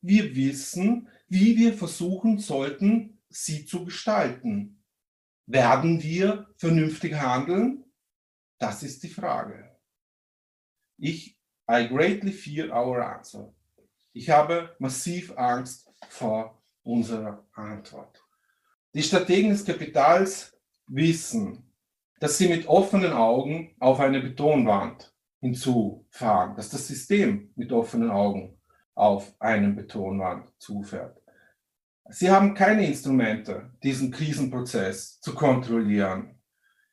wir 0.00 0.36
wissen, 0.36 1.08
wie 1.26 1.56
wir 1.56 1.74
versuchen 1.74 2.38
sollten, 2.38 3.18
sie 3.28 3.66
zu 3.66 3.84
gestalten. 3.84 4.84
Werden 5.46 6.02
wir 6.02 6.48
vernünftig 6.56 7.14
handeln? 7.14 7.84
Das 8.58 8.82
ist 8.82 9.02
die 9.02 9.08
Frage. 9.08 9.76
Ich 10.98 11.35
I 11.68 11.88
greatly 11.88 12.32
fear 12.32 12.70
our 12.72 13.02
answer. 13.02 13.52
Ich 14.12 14.30
habe 14.30 14.74
massiv 14.78 15.36
Angst 15.36 15.90
vor 16.08 16.62
unserer 16.84 17.44
Antwort. 17.54 18.22
Die 18.94 19.02
Strategen 19.02 19.50
des 19.50 19.64
Kapitals 19.64 20.56
wissen, 20.86 21.64
dass 22.20 22.38
sie 22.38 22.48
mit 22.48 22.66
offenen 22.68 23.12
Augen 23.12 23.74
auf 23.80 24.00
eine 24.00 24.20
Betonwand 24.20 25.12
hinzufahren, 25.40 26.54
dass 26.54 26.70
das 26.70 26.86
System 26.86 27.50
mit 27.56 27.72
offenen 27.72 28.10
Augen 28.10 28.58
auf 28.94 29.34
eine 29.40 29.70
Betonwand 29.70 30.52
zufährt. 30.58 31.20
Sie 32.08 32.30
haben 32.30 32.54
keine 32.54 32.86
Instrumente, 32.86 33.72
diesen 33.82 34.12
Krisenprozess 34.12 35.20
zu 35.20 35.34
kontrollieren. 35.34 36.38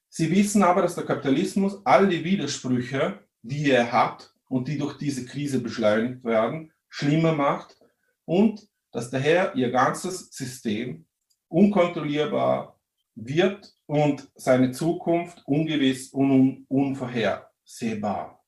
Sie 0.10 0.32
wissen 0.32 0.64
aber, 0.64 0.82
dass 0.82 0.96
der 0.96 1.06
Kapitalismus 1.06 1.86
all 1.86 2.08
die 2.08 2.24
Widersprüche, 2.24 3.20
die 3.44 3.70
er 3.70 3.92
hat, 3.92 4.33
und 4.48 4.68
die 4.68 4.78
durch 4.78 4.98
diese 4.98 5.26
Krise 5.26 5.60
beschleunigt 5.62 6.24
werden, 6.24 6.72
schlimmer 6.90 7.34
macht 7.34 7.78
und 8.26 8.68
dass 8.92 9.10
daher 9.10 9.56
ihr 9.56 9.72
ganzes 9.72 10.30
System 10.32 11.06
unkontrollierbar 11.48 12.80
wird 13.16 13.74
und 13.86 14.30
seine 14.36 14.72
Zukunft 14.72 15.42
ungewiss 15.46 16.10
und 16.10 16.66
unvorhersehbar. 16.68 18.44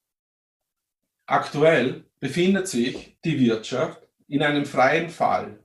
Aktuell 1.25 2.05
befindet 2.19 2.67
sich 2.67 3.17
die 3.23 3.39
Wirtschaft 3.39 4.07
in 4.27 4.43
einem 4.43 4.65
freien 4.65 5.09
Fall, 5.09 5.59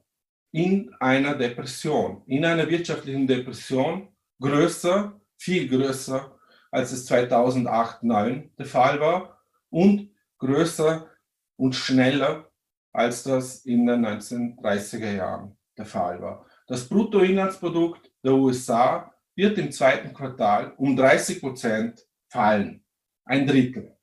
in 0.52 0.92
einer 1.00 1.34
Depression, 1.34 2.22
in 2.26 2.44
einer 2.44 2.68
wirtschaftlichen 2.68 3.26
Depression, 3.26 4.08
größer, 4.40 5.20
viel 5.36 5.68
größer, 5.68 6.38
als 6.70 6.92
es 6.92 7.10
2008-2009 7.10 8.50
der 8.56 8.66
Fall 8.66 9.00
war 9.00 9.38
und 9.70 10.10
größer 10.40 11.08
und 11.56 11.74
schneller, 11.74 12.50
als 12.92 13.22
das 13.22 13.64
in 13.64 13.86
den 13.86 14.04
1930er 14.04 15.12
Jahren 15.12 15.56
der 15.78 15.86
Fall 15.86 16.20
war. 16.20 16.46
Das 16.66 16.88
Bruttoinlandsprodukt 16.88 18.10
der 18.24 18.32
USA 18.32 19.14
wird 19.36 19.58
im 19.58 19.70
zweiten 19.70 20.12
Quartal 20.12 20.74
um 20.76 20.96
30 20.96 21.40
Prozent 21.40 22.06
fallen. 22.28 22.84
Ein 23.24 23.46
Drittel. 23.46 23.96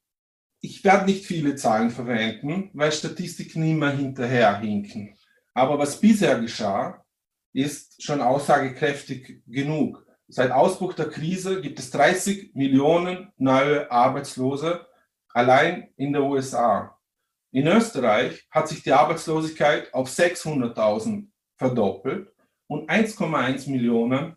Ich 0.62 0.84
werde 0.84 1.06
nicht 1.06 1.25
viele 1.25 1.56
Zahlen 1.56 1.91
verwenden, 1.91 2.72
weil 2.74 2.91
Statistiken 2.91 3.63
immer 3.63 3.91
hinterherhinken. 3.91 5.15
Aber 5.53 5.77
was 5.77 6.00
bisher 6.00 6.39
geschah, 6.39 7.06
ist 7.53 8.03
schon 8.03 8.22
aussagekräftig 8.22 9.44
genug. 9.48 10.06
Seit 10.27 10.51
Ausbruch 10.51 10.94
der 10.94 11.10
Krise 11.10 11.62
gibt 11.62 11.79
es 11.79 11.91
30 11.91 12.53
Millionen 12.53 13.32
neue 13.38 13.89
Arbeitslose 13.91 14.87
allein 15.38 15.94
in 15.98 16.13
den 16.13 16.24
USA. 16.24 17.00
In 17.51 17.67
Österreich 17.67 18.48
hat 18.50 18.67
sich 18.67 18.82
die 18.82 18.91
Arbeitslosigkeit 18.91 19.94
auf 19.94 20.10
600.000 20.10 21.27
verdoppelt 21.56 22.34
und 22.65 22.89
1,1 22.89 23.70
Millionen 23.70 24.36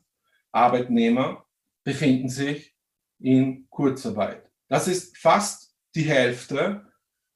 Arbeitnehmer 0.52 1.46
befinden 1.84 2.28
sich 2.28 2.76
in 3.18 3.66
Kurzarbeit. 3.70 4.44
Das 4.68 4.88
ist 4.88 5.16
fast 5.16 5.74
die 5.94 6.02
Hälfte 6.02 6.86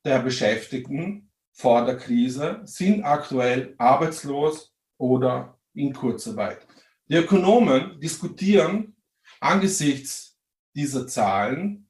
der 0.04 0.18
Beschäftigten 0.18 1.30
vor 1.50 1.86
der 1.86 1.96
Krise 1.96 2.60
sind 2.64 3.02
aktuell 3.02 3.74
arbeitslos 3.78 4.74
oder 4.98 5.58
in 5.72 5.94
Kurzarbeit. 5.94 6.66
Die 7.08 7.16
Ökonomen 7.16 7.98
diskutieren 7.98 8.94
angesichts 9.40 10.38
dieser 10.74 11.06
Zahlen 11.06 11.83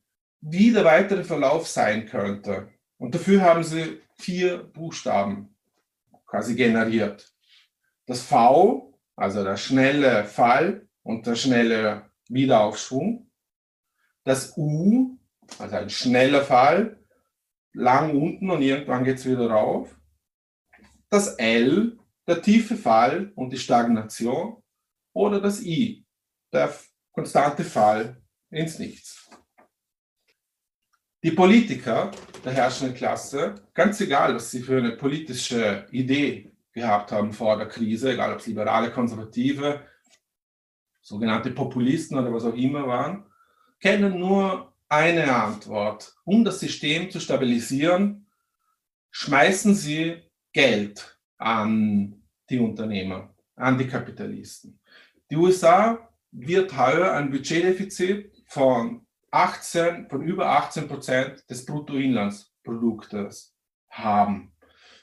wie 0.46 0.72
der 0.72 0.84
weitere 0.84 1.24
Verlauf 1.24 1.66
sein 1.66 2.06
könnte. 2.06 2.68
Und 2.98 3.14
dafür 3.14 3.42
haben 3.42 3.64
sie 3.64 4.00
vier 4.16 4.58
Buchstaben 4.58 5.54
quasi 6.26 6.54
generiert. 6.54 7.32
Das 8.06 8.22
V 8.22 8.94
also 9.16 9.44
der 9.44 9.56
schnelle 9.56 10.24
Fall 10.24 10.88
und 11.02 11.26
der 11.26 11.36
schnelle 11.36 12.10
Wiederaufschwung. 12.28 13.30
Das 14.24 14.56
U, 14.56 15.18
also 15.58 15.76
ein 15.76 15.90
schneller 15.90 16.42
Fall, 16.42 16.98
lang 17.72 18.16
unten 18.16 18.50
und 18.50 18.62
irgendwann 18.62 19.04
geht 19.04 19.18
es 19.18 19.26
wieder 19.26 19.50
rauf. 19.50 19.94
Das 21.10 21.34
L, 21.36 21.98
der 22.26 22.42
tiefe 22.42 22.76
Fall 22.76 23.32
und 23.34 23.52
die 23.52 23.58
Stagnation. 23.58 24.62
Oder 25.12 25.40
das 25.40 25.62
I, 25.62 26.04
der 26.52 26.74
konstante 27.12 27.62
Fall 27.62 28.20
ins 28.50 28.78
Nichts. 28.78 29.30
Die 31.24 31.30
Politiker 31.30 32.10
der 32.44 32.52
herrschenden 32.52 32.94
Klasse, 32.94 33.54
ganz 33.72 33.98
egal, 34.02 34.34
was 34.34 34.50
sie 34.50 34.60
für 34.60 34.76
eine 34.76 34.90
politische 34.90 35.86
Idee 35.90 36.52
gehabt 36.70 37.12
haben 37.12 37.32
vor 37.32 37.56
der 37.56 37.66
Krise, 37.66 38.12
egal 38.12 38.34
ob 38.34 38.40
es 38.40 38.46
liberale, 38.46 38.90
konservative, 38.90 39.80
sogenannte 41.00 41.50
Populisten 41.50 42.18
oder 42.18 42.30
was 42.30 42.44
auch 42.44 42.54
immer 42.54 42.86
waren, 42.86 43.24
kennen 43.80 44.18
nur 44.18 44.74
eine 44.90 45.34
Antwort. 45.34 46.14
Um 46.24 46.44
das 46.44 46.60
System 46.60 47.10
zu 47.10 47.20
stabilisieren, 47.20 48.26
schmeißen 49.10 49.74
sie 49.74 50.16
Geld 50.52 51.18
an 51.38 52.22
die 52.50 52.58
Unternehmer, 52.58 53.34
an 53.56 53.78
die 53.78 53.88
Kapitalisten. 53.88 54.78
Die 55.30 55.36
USA 55.36 56.06
wird 56.32 56.76
heuer 56.76 57.14
ein 57.14 57.30
Budgetdefizit 57.30 58.30
von 58.46 59.03
18, 59.34 60.08
von 60.08 60.22
über 60.22 60.48
18 60.48 60.86
Prozent 60.86 61.44
des 61.50 61.66
Bruttoinlandsproduktes 61.66 63.54
haben. 63.90 64.52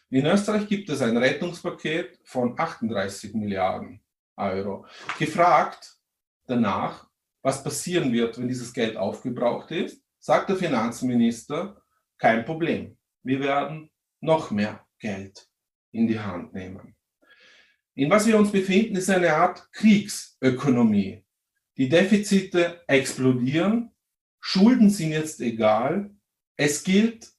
In 0.09 0.25
Österreich 0.25 0.67
gibt 0.67 0.89
es 0.89 1.01
ein 1.01 1.17
Rettungspaket 1.17 2.19
von 2.23 2.57
38 2.57 3.33
Milliarden 3.33 4.01
Euro. 4.37 4.85
Gefragt 5.19 5.97
danach, 6.45 7.09
was 7.41 7.63
passieren 7.63 8.13
wird, 8.13 8.37
wenn 8.37 8.47
dieses 8.47 8.73
Geld 8.73 8.95
aufgebraucht 8.95 9.71
ist, 9.71 10.01
sagt 10.19 10.49
der 10.49 10.55
Finanzminister, 10.55 11.81
kein 12.17 12.45
Problem. 12.45 12.97
Wir 13.23 13.39
werden 13.41 13.89
noch 14.21 14.51
mehr 14.51 14.85
Geld 14.99 15.47
in 15.91 16.07
die 16.07 16.19
Hand 16.19 16.53
nehmen. 16.53 16.95
In 17.95 18.09
was 18.09 18.25
wir 18.25 18.37
uns 18.37 18.51
befinden, 18.51 18.95
ist 18.95 19.09
eine 19.09 19.33
Art 19.33 19.71
Kriegsökonomie. 19.73 21.25
Die 21.77 21.89
Defizite 21.89 22.81
explodieren, 22.87 23.90
Schulden 24.41 24.89
sind 24.89 25.11
jetzt 25.11 25.39
egal. 25.39 26.09
Es 26.57 26.83
gilt 26.83 27.31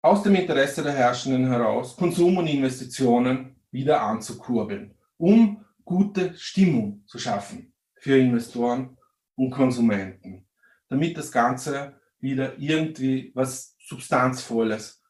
aus 0.00 0.22
dem 0.22 0.36
Interesse 0.36 0.82
der 0.82 0.92
Herrschenden 0.92 1.48
heraus, 1.48 1.96
Konsum 1.96 2.38
und 2.38 2.46
Investitionen 2.46 3.56
wieder 3.72 4.00
anzukurbeln, 4.00 4.94
um 5.18 5.64
gute 5.84 6.36
Stimmung 6.38 7.02
zu 7.06 7.18
schaffen 7.18 7.74
für 7.96 8.16
Investoren 8.16 8.96
und 9.34 9.50
Konsumenten, 9.50 10.46
damit 10.88 11.18
das 11.18 11.32
Ganze 11.32 12.00
wieder 12.20 12.56
irgendwie 12.58 13.32
was 13.34 13.76
Substanzvolles 13.80 15.02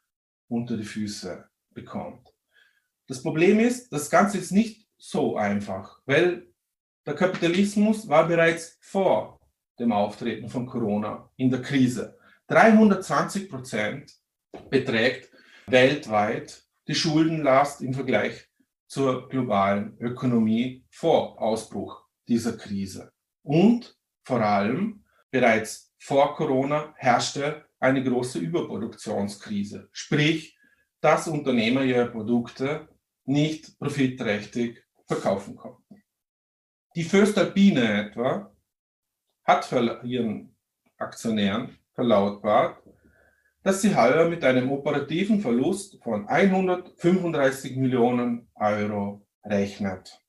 unter 0.48 0.76
die 0.76 0.84
Füße 0.84 1.48
bekommt. 1.70 2.32
Das 3.06 3.22
Problem 3.22 3.60
ist, 3.60 3.92
das 3.92 4.10
Ganze 4.10 4.38
ist 4.38 4.52
nicht 4.52 4.88
so 4.96 5.36
einfach, 5.36 6.00
weil 6.06 6.48
der 7.04 7.14
Kapitalismus 7.14 8.08
war 8.08 8.26
bereits 8.26 8.78
vor 8.80 9.35
dem 9.78 9.92
Auftreten 9.92 10.48
von 10.48 10.66
Corona 10.66 11.30
in 11.36 11.50
der 11.50 11.62
Krise. 11.62 12.18
320 12.48 13.48
Prozent 13.48 14.12
beträgt 14.70 15.30
weltweit 15.66 16.62
die 16.86 16.94
Schuldenlast 16.94 17.82
im 17.82 17.92
Vergleich 17.92 18.48
zur 18.86 19.28
globalen 19.28 19.96
Ökonomie 19.98 20.84
vor 20.90 21.40
Ausbruch 21.40 22.04
dieser 22.28 22.56
Krise. 22.56 23.12
Und 23.42 23.96
vor 24.24 24.40
allem 24.40 25.04
bereits 25.30 25.92
vor 25.98 26.34
Corona 26.36 26.94
herrschte 26.96 27.64
eine 27.80 28.02
große 28.02 28.38
Überproduktionskrise, 28.38 29.88
sprich, 29.92 30.56
dass 31.00 31.28
Unternehmer 31.28 31.82
ihre 31.82 32.10
Produkte 32.10 32.88
nicht 33.24 33.78
profitträchtig 33.78 34.84
verkaufen 35.06 35.56
konnten. 35.56 36.02
Die 36.94 37.04
Föstalpine 37.04 38.06
etwa 38.06 38.55
hat 39.46 39.70
ihren 40.02 40.54
Aktionären 40.98 41.76
verlautbart, 41.94 42.82
dass 43.62 43.82
sie 43.82 43.96
heuer 43.96 44.28
mit 44.28 44.44
einem 44.44 44.70
operativen 44.70 45.40
Verlust 45.40 46.02
von 46.02 46.26
135 46.28 47.76
Millionen 47.76 48.48
Euro 48.54 49.26
rechnet. 49.44 50.20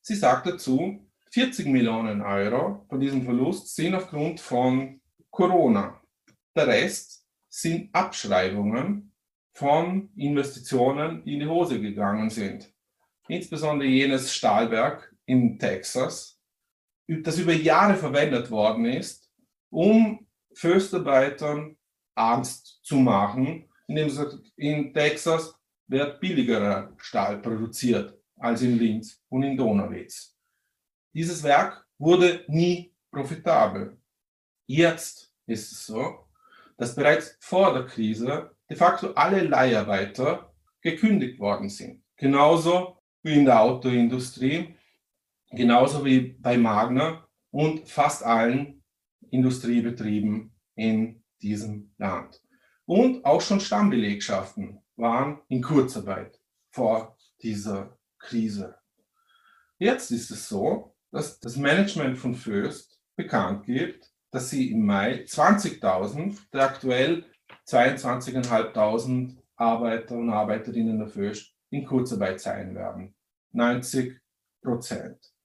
Sie 0.00 0.14
sagt 0.14 0.46
dazu, 0.46 1.06
40 1.32 1.66
Millionen 1.66 2.22
Euro 2.22 2.86
von 2.88 3.00
diesem 3.00 3.24
Verlust 3.24 3.74
sind 3.74 3.94
aufgrund 3.94 4.40
von 4.40 5.00
Corona. 5.30 6.00
Der 6.54 6.66
Rest 6.68 7.26
sind 7.48 7.94
Abschreibungen 7.94 9.12
von 9.52 10.10
Investitionen, 10.16 11.24
die 11.24 11.34
in 11.34 11.40
die 11.40 11.46
Hose 11.46 11.80
gegangen 11.80 12.30
sind. 12.30 12.72
Insbesondere 13.28 13.88
jenes 13.88 14.32
Stahlwerk 14.32 15.14
in 15.26 15.58
Texas, 15.58 16.35
das 17.08 17.38
über 17.38 17.52
Jahre 17.52 17.96
verwendet 17.96 18.50
worden 18.50 18.84
ist, 18.86 19.30
um 19.70 20.26
Föstarbeitern 20.54 21.76
Angst 22.14 22.80
zu 22.82 22.96
machen, 22.96 23.68
indem 23.86 24.10
sie 24.10 24.24
in 24.56 24.92
Texas 24.92 25.54
wird 25.86 26.20
billigerer 26.20 26.92
Stahl 26.96 27.38
produziert 27.38 28.18
als 28.38 28.62
in 28.62 28.78
Linz 28.78 29.22
und 29.28 29.42
in 29.42 29.56
Donauwitz. 29.56 30.36
Dieses 31.14 31.42
Werk 31.42 31.86
wurde 31.98 32.44
nie 32.48 32.94
profitabel. 33.10 33.96
Jetzt 34.66 35.32
ist 35.46 35.72
es 35.72 35.86
so, 35.86 36.26
dass 36.76 36.94
bereits 36.94 37.36
vor 37.40 37.72
der 37.72 37.86
Krise 37.86 38.50
de 38.68 38.76
facto 38.76 39.12
alle 39.12 39.42
Leiharbeiter 39.42 40.52
gekündigt 40.80 41.38
worden 41.38 41.68
sind. 41.68 42.02
Genauso 42.16 42.98
wie 43.22 43.34
in 43.34 43.44
der 43.44 43.60
Autoindustrie, 43.60 44.75
genauso 45.50 46.04
wie 46.04 46.36
bei 46.38 46.56
Magna 46.56 47.26
und 47.50 47.88
fast 47.88 48.24
allen 48.24 48.82
Industriebetrieben 49.30 50.52
in 50.74 51.22
diesem 51.42 51.92
Land. 51.98 52.42
Und 52.84 53.24
auch 53.24 53.40
schon 53.40 53.60
Stammbelegschaften 53.60 54.80
waren 54.96 55.40
in 55.48 55.62
Kurzarbeit 55.62 56.40
vor 56.70 57.16
dieser 57.42 57.98
Krise. 58.18 58.76
Jetzt 59.78 60.10
ist 60.10 60.30
es 60.30 60.48
so, 60.48 60.94
dass 61.10 61.38
das 61.40 61.56
Management 61.56 62.18
von 62.18 62.34
Föst 62.34 63.00
bekannt 63.16 63.66
gibt, 63.66 64.12
dass 64.30 64.50
sie 64.50 64.70
im 64.70 64.84
Mai 64.84 65.24
20.000 65.24 66.38
der 66.52 66.62
aktuell 66.62 67.24
22.500 67.66 69.36
Arbeiter 69.56 70.16
und 70.16 70.30
Arbeiterinnen 70.30 70.98
der 70.98 71.08
Föst 71.08 71.54
in 71.70 71.84
Kurzarbeit 71.84 72.40
sein 72.40 72.74
werden. 72.74 73.14
90 73.52 74.20
Prozent. 74.62 75.35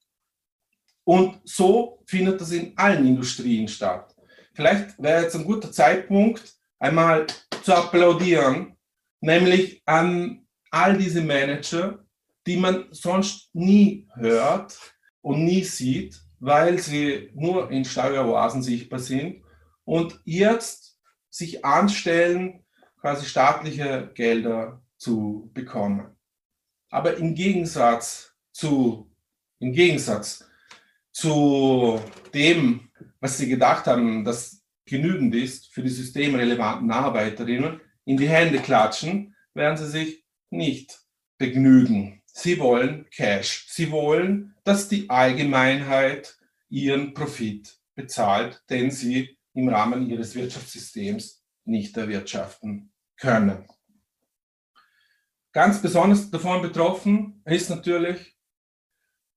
Und 1.12 1.42
so 1.44 2.02
findet 2.06 2.40
das 2.40 2.54
in 2.54 2.72
allen 2.78 3.06
Industrien 3.06 3.68
statt. 3.68 4.16
Vielleicht 4.54 4.98
wäre 4.98 5.24
jetzt 5.24 5.36
ein 5.36 5.44
guter 5.44 5.70
Zeitpunkt, 5.70 6.56
einmal 6.80 7.28
zu 7.64 7.76
applaudieren, 7.76 8.78
nämlich 9.20 9.82
an 9.86 10.48
all 10.70 10.98
diese 10.98 11.20
Manager, 11.20 12.00
die 12.48 12.56
man 12.56 12.86
sonst 12.92 13.54
nie 13.54 14.08
hört 14.16 14.80
und 15.20 15.44
nie 15.44 15.66
sieht, 15.66 16.18
weil 16.40 16.80
sie 16.80 17.30
nur 17.34 17.70
in 17.72 17.84
Steueroasen 17.84 18.64
sichtbar 18.64 19.00
sind 19.00 19.44
und 19.84 20.18
jetzt 20.24 20.98
sich 21.30 21.66
anstellen, 21.66 22.64
quasi 23.02 23.26
staatliche 23.26 24.12
Gelder 24.14 24.82
zu 24.96 25.52
bekommen. 25.54 26.16
Aber 26.90 27.18
im 27.18 27.36
Gegensatz 27.36 28.34
zu, 28.54 29.12
im 29.60 29.74
Gegensatz 29.74 30.46
zu 31.12 32.02
dem, 32.34 32.90
was 33.20 33.38
sie 33.38 33.48
gedacht 33.48 33.86
haben, 33.86 34.24
dass 34.24 34.64
genügend 34.86 35.36
ist 35.36 35.74
für 35.74 35.84
die 35.84 35.90
systemrelevanten 35.90 36.92
Arbeiterinnen, 36.92 37.80
in 38.06 38.18
die 38.18 38.30
Hände 38.30 38.60
klatschen, 38.60 39.36
werden 39.54 39.78
sie 39.78 39.90
sich 39.90 40.26
nicht 40.50 41.00
begnügen. 41.38 42.22
Sie 42.26 42.60
wollen 42.60 43.10
Cash. 43.10 43.68
Sie 43.70 43.92
wollen, 43.92 44.56
dass 44.64 44.88
die 44.88 45.10
Allgemeinheit 45.10 46.38
ihren 46.70 47.14
Profit 47.14 47.78
bezahlt, 47.96 48.64
den 48.70 48.92
sie 48.92 49.38
im 49.54 49.70
Rahmen 49.70 50.10
ihres 50.10 50.36
Wirtschaftssystems 50.36 51.44
nicht 51.66 51.98
erwirtschaften 51.98 52.92
können. 53.18 53.68
Ganz 55.52 55.82
besonders 55.82 56.32
davon 56.32 56.62
betroffen 56.62 57.42
ist 57.46 57.70
natürlich 57.70 58.36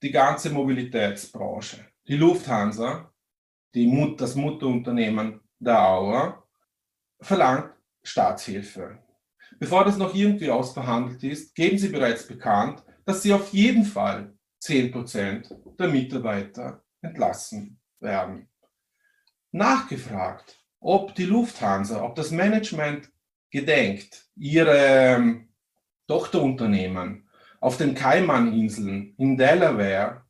die 0.04 0.10
ganze 0.10 0.50
Mobilitätsbranche. 0.50 1.78
Die 2.06 2.16
Lufthansa, 2.16 3.10
die 3.74 3.86
Mut, 3.86 4.20
das 4.20 4.34
Mutterunternehmen 4.34 5.40
der 5.58 5.82
Auer, 5.82 6.46
verlangt 7.18 7.72
Staatshilfe. 8.02 8.98
Bevor 9.58 9.86
das 9.86 9.96
noch 9.96 10.14
irgendwie 10.14 10.50
ausverhandelt 10.50 11.24
ist, 11.24 11.54
geben 11.54 11.78
sie 11.78 11.88
bereits 11.88 12.28
bekannt, 12.28 12.84
dass 13.06 13.22
sie 13.22 13.32
auf 13.32 13.50
jeden 13.54 13.86
Fall 13.86 14.34
10% 14.62 15.78
der 15.78 15.88
Mitarbeiter 15.88 16.84
entlassen 17.00 17.80
werden. 17.98 18.50
Nachgefragt, 19.52 20.60
ob 20.80 21.14
die 21.14 21.24
Lufthansa, 21.24 22.02
ob 22.02 22.14
das 22.14 22.30
Management 22.30 23.10
gedenkt, 23.50 24.26
ihre 24.36 24.76
ähm, 24.76 25.48
Tochterunternehmen 26.06 27.23
auf 27.64 27.78
den 27.78 27.94
Kaiman-Inseln, 27.94 29.14
in 29.16 29.38
Delaware, 29.38 30.26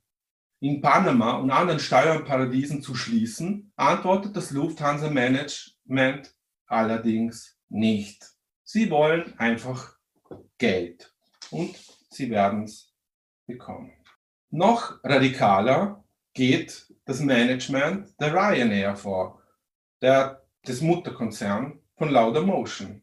in 0.60 0.80
Panama 0.80 1.32
und 1.32 1.50
anderen 1.50 1.80
Steuerparadiesen 1.80 2.80
zu 2.80 2.94
schließen, 2.94 3.72
antwortet 3.74 4.36
das 4.36 4.52
Lufthansa-Management 4.52 6.32
allerdings 6.68 7.58
nicht. 7.68 8.24
Sie 8.62 8.88
wollen 8.88 9.36
einfach 9.36 9.96
Geld 10.58 11.12
und 11.50 11.74
sie 12.08 12.30
werden 12.30 12.62
es 12.62 12.94
bekommen. 13.48 13.92
Noch 14.50 15.02
radikaler 15.02 16.04
geht 16.34 16.86
das 17.04 17.18
Management 17.18 18.14
der 18.20 18.32
Ryanair 18.32 18.94
vor, 18.94 19.42
der, 20.00 20.40
des 20.64 20.80
Mutterkonzerns 20.80 21.74
von 21.96 22.10
Laudamotion. 22.10 23.02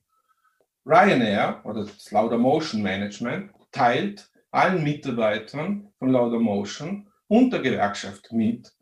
Ryanair 0.86 1.60
oder 1.66 1.84
das 1.84 2.10
Laudamotion 2.12 2.82
Management 2.82 3.52
teilt 3.72 4.30
allen 4.52 4.84
Mitarbeitern 4.84 5.92
von 5.98 6.10
Laudamotion 6.10 7.10
und 7.28 7.52
der 7.52 7.62
Gewerkschaft 7.62 8.32
mit, 8.32 8.74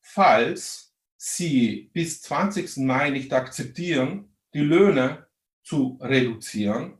falls 0.00 0.94
sie 1.16 1.90
bis 1.92 2.22
20. 2.22 2.78
Mai 2.78 3.10
nicht 3.10 3.32
akzeptieren, 3.32 4.36
die 4.54 4.60
Löhne 4.60 5.26
zu 5.62 5.98
reduzieren 6.00 6.98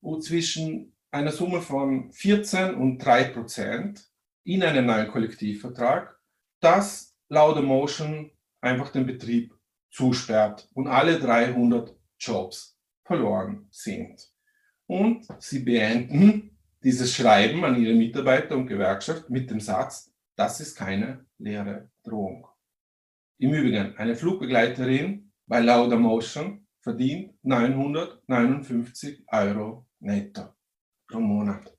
und 0.00 0.24
zwischen 0.24 0.96
einer 1.10 1.32
Summe 1.32 1.60
von 1.60 2.10
14 2.12 2.74
und 2.74 2.98
3 2.98 3.24
Prozent 3.24 4.08
in 4.44 4.62
einem 4.62 4.86
neuen 4.86 5.08
Kollektivvertrag, 5.08 6.18
dass 6.60 7.14
Laudamotion 7.28 8.30
einfach 8.60 8.90
den 8.90 9.06
Betrieb 9.06 9.54
zusperrt 9.90 10.68
und 10.74 10.88
alle 10.88 11.18
300 11.18 11.94
Jobs 12.18 12.78
verloren 13.04 13.66
sind. 13.70 14.30
Und 14.86 15.26
sie 15.38 15.60
beenden 15.60 16.49
dieses 16.82 17.14
Schreiben 17.14 17.64
an 17.64 17.80
ihre 17.80 17.94
Mitarbeiter 17.94 18.56
und 18.56 18.66
Gewerkschaft 18.66 19.28
mit 19.28 19.50
dem 19.50 19.60
Satz, 19.60 20.12
das 20.36 20.60
ist 20.60 20.76
keine 20.76 21.26
leere 21.38 21.90
Drohung. 22.02 22.46
Im 23.38 23.52
Übrigen, 23.52 23.96
eine 23.96 24.16
Flugbegleiterin 24.16 25.32
bei 25.46 25.60
Laudamotion 25.60 26.66
verdient 26.80 27.34
959 27.42 29.24
Euro 29.28 29.86
netto 29.98 30.54
pro 31.06 31.20
Monat. 31.20 31.76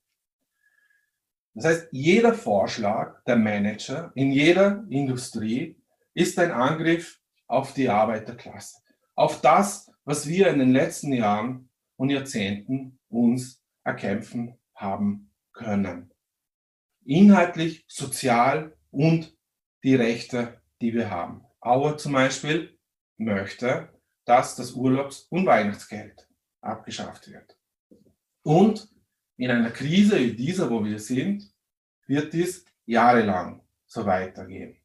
Das 1.53 1.65
heißt, 1.65 1.87
jeder 1.91 2.33
Vorschlag 2.33 3.23
der 3.25 3.35
Manager 3.35 4.11
in 4.15 4.31
jeder 4.31 4.85
Industrie 4.89 5.75
ist 6.13 6.37
ein 6.39 6.51
Angriff 6.51 7.19
auf 7.47 7.73
die 7.73 7.89
Arbeiterklasse, 7.89 8.77
auf 9.15 9.41
das, 9.41 9.91
was 10.05 10.27
wir 10.27 10.47
in 10.47 10.59
den 10.59 10.71
letzten 10.71 11.11
Jahren 11.13 11.69
und 11.97 12.09
Jahrzehnten 12.09 12.99
uns 13.09 13.61
erkämpfen 13.83 14.57
haben 14.81 15.31
können. 15.53 16.11
Inhaltlich, 17.03 17.85
sozial 17.87 18.77
und 18.91 19.35
die 19.83 19.95
Rechte, 19.95 20.61
die 20.81 20.93
wir 20.93 21.09
haben. 21.09 21.43
Auer 21.59 21.97
zum 21.97 22.13
Beispiel 22.13 22.77
möchte, 23.17 23.89
dass 24.25 24.55
das 24.55 24.73
Urlaubs- 24.73 25.27
und 25.29 25.45
Weihnachtsgeld 25.45 26.27
abgeschafft 26.61 27.29
wird. 27.29 27.57
Und 28.43 28.89
in 29.37 29.51
einer 29.51 29.71
Krise 29.71 30.19
wie 30.19 30.35
dieser, 30.35 30.69
wo 30.69 30.83
wir 30.83 30.99
sind, 30.99 31.51
wird 32.07 32.33
dies 32.33 32.65
jahrelang 32.85 33.63
so 33.85 34.05
weitergehen. 34.05 34.77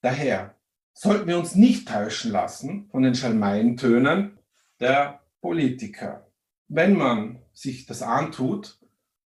Daher 0.00 0.58
sollten 0.92 1.26
wir 1.26 1.38
uns 1.38 1.54
nicht 1.54 1.88
täuschen 1.88 2.32
lassen 2.32 2.88
von 2.90 3.02
den 3.02 3.14
Schalmeientönen 3.14 4.38
der 4.80 5.20
Politiker. 5.40 6.30
Wenn 6.68 6.96
man 6.96 7.42
sich 7.52 7.86
das 7.86 8.02
antut 8.02 8.78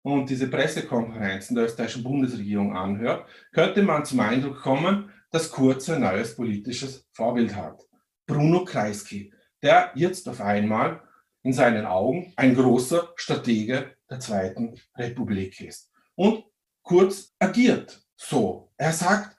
und 0.03 0.31
diese 0.31 0.49
Pressekonferenzen 0.49 1.57
der 1.57 1.67
österreichischen 1.67 2.05
Bundesregierung 2.05 2.77
anhört, 2.77 3.27
könnte 3.53 3.83
man 3.83 4.05
zum 4.05 4.21
Eindruck 4.21 4.61
kommen, 4.61 5.11
dass 5.31 5.51
Kurz 5.51 5.89
ein 5.91 6.01
neues 6.01 6.37
politisches 6.37 7.07
Vorbild 7.13 7.55
hat. 7.55 7.83
Bruno 8.27 8.65
Kreisky, 8.65 9.33
der 9.63 9.93
jetzt 9.95 10.29
auf 10.29 10.41
einmal 10.41 11.03
in 11.43 11.53
seinen 11.53 11.87
Augen 11.87 12.33
ein 12.37 12.55
großer 12.55 13.13
Stratege 13.17 13.97
der 14.11 14.21
Zweiten 14.21 14.75
Republik 14.97 15.61
ist. 15.61 15.91
Und 16.15 16.45
Kurz 16.83 17.35
agiert 17.39 18.01
so. 18.17 18.73
Er 18.79 18.93
sagt 18.93 19.37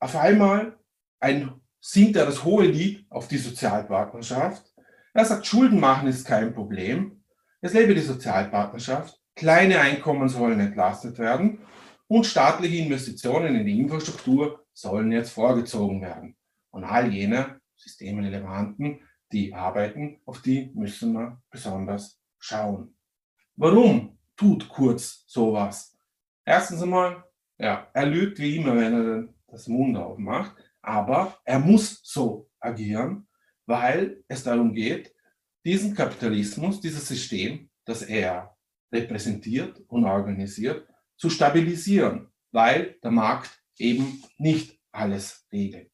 auf 0.00 0.16
einmal, 0.16 0.76
ein, 1.20 1.60
singt 1.80 2.16
er 2.16 2.26
das 2.26 2.44
hohe 2.44 2.66
Lied 2.66 3.06
auf 3.10 3.28
die 3.28 3.38
Sozialpartnerschaft. 3.38 4.74
Er 5.12 5.24
sagt, 5.24 5.46
Schulden 5.46 5.78
machen 5.78 6.08
ist 6.08 6.26
kein 6.26 6.52
Problem. 6.52 7.24
Es 7.60 7.72
lebe 7.72 7.94
die 7.94 8.00
Sozialpartnerschaft. 8.00 9.23
Kleine 9.36 9.80
Einkommen 9.80 10.28
sollen 10.28 10.60
entlastet 10.60 11.18
werden 11.18 11.58
und 12.06 12.24
staatliche 12.24 12.76
Investitionen 12.76 13.56
in 13.56 13.66
die 13.66 13.80
Infrastruktur 13.80 14.64
sollen 14.72 15.10
jetzt 15.10 15.30
vorgezogen 15.30 16.00
werden. 16.02 16.36
Und 16.70 16.84
all 16.84 17.12
jene 17.12 17.60
systemrelevanten 17.76 19.00
die 19.32 19.52
arbeiten, 19.52 20.20
auf 20.26 20.42
die 20.42 20.70
müssen 20.74 21.12
wir 21.14 21.42
besonders 21.50 22.20
schauen. 22.38 22.96
Warum 23.56 24.16
tut 24.36 24.68
Kurz 24.68 25.24
sowas? 25.26 25.96
Erstens 26.44 26.82
einmal, 26.82 27.24
ja, 27.58 27.88
er 27.92 28.06
lügt 28.06 28.38
wie 28.38 28.56
immer, 28.56 28.76
wenn 28.76 28.94
er 28.94 29.28
das 29.48 29.66
Mund 29.66 29.96
aufmacht, 29.96 30.54
aber 30.82 31.38
er 31.44 31.58
muss 31.58 32.00
so 32.04 32.48
agieren, 32.60 33.26
weil 33.66 34.22
es 34.28 34.44
darum 34.44 34.72
geht, 34.72 35.12
diesen 35.64 35.94
Kapitalismus, 35.94 36.80
dieses 36.80 37.08
System, 37.08 37.70
das 37.84 38.02
er 38.02 38.53
repräsentiert 38.92 39.82
und 39.88 40.04
organisiert, 40.04 40.86
zu 41.16 41.30
stabilisieren, 41.30 42.28
weil 42.52 42.96
der 43.02 43.10
Markt 43.10 43.50
eben 43.78 44.22
nicht 44.38 44.78
alles 44.92 45.46
regelt. 45.52 45.90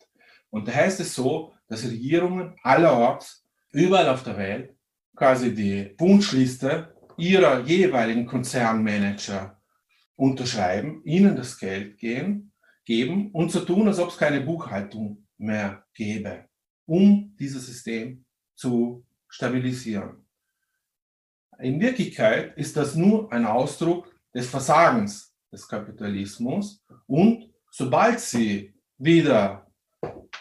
Und 0.50 0.68
da 0.68 0.72
heißt 0.72 1.00
es 1.00 1.14
so, 1.14 1.54
dass 1.68 1.84
Regierungen 1.84 2.56
allerorts, 2.62 3.46
überall 3.72 4.08
auf 4.08 4.24
der 4.24 4.36
Welt, 4.36 4.74
quasi 5.14 5.54
die 5.54 5.94
Wunschliste 5.98 6.94
ihrer 7.16 7.60
jeweiligen 7.60 8.26
Konzernmanager 8.26 9.60
unterschreiben, 10.16 11.02
ihnen 11.04 11.36
das 11.36 11.58
Geld 11.58 11.98
gehen, 11.98 12.52
geben 12.84 13.30
und 13.32 13.52
so 13.52 13.60
tun, 13.60 13.86
als 13.86 13.98
ob 13.98 14.08
es 14.08 14.18
keine 14.18 14.40
Buchhaltung 14.40 15.26
mehr 15.38 15.84
gäbe, 15.94 16.46
um 16.86 17.36
dieses 17.38 17.66
System 17.66 18.24
zu 18.54 19.04
stabilisieren. 19.28 20.26
In 21.62 21.78
Wirklichkeit 21.80 22.56
ist 22.56 22.76
das 22.76 22.94
nur 22.94 23.30
ein 23.32 23.44
Ausdruck 23.44 24.14
des 24.34 24.48
Versagens 24.48 25.34
des 25.52 25.68
Kapitalismus 25.68 26.82
und 27.06 27.50
sobald 27.70 28.20
sie 28.20 28.72
wieder 28.96 29.66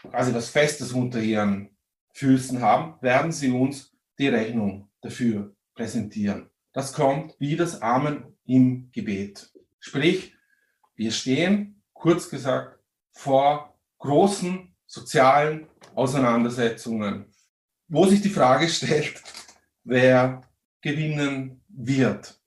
quasi 0.10 0.34
was 0.34 0.50
Festes 0.50 0.94
unter 0.94 1.20
ihren 1.20 1.70
Füßen 2.14 2.62
haben, 2.62 2.96
werden 3.02 3.32
sie 3.32 3.52
uns 3.52 3.92
die 4.18 4.30
Rechnung 4.30 4.88
dafür 5.02 5.54
präsentieren. 5.76 6.50
Das 6.72 6.94
kommt 6.94 7.36
wie 7.40 7.56
das 7.56 7.82
Amen 7.82 8.38
im 8.46 8.90
Gebet. 8.92 9.52
Sprich, 9.80 10.34
wir 10.96 11.12
stehen, 11.12 11.82
kurz 11.94 12.30
gesagt, 12.30 12.80
vor 13.12 13.78
großen 13.98 14.74
sozialen 14.86 15.68
Auseinandersetzungen, 15.96 17.26
wo 17.90 18.06
sich 18.06 18.22
die 18.22 18.30
Frage 18.30 18.70
stellt, 18.70 19.22
wer 19.84 20.42
gewinnen 20.82 21.62
wird. 21.68 22.40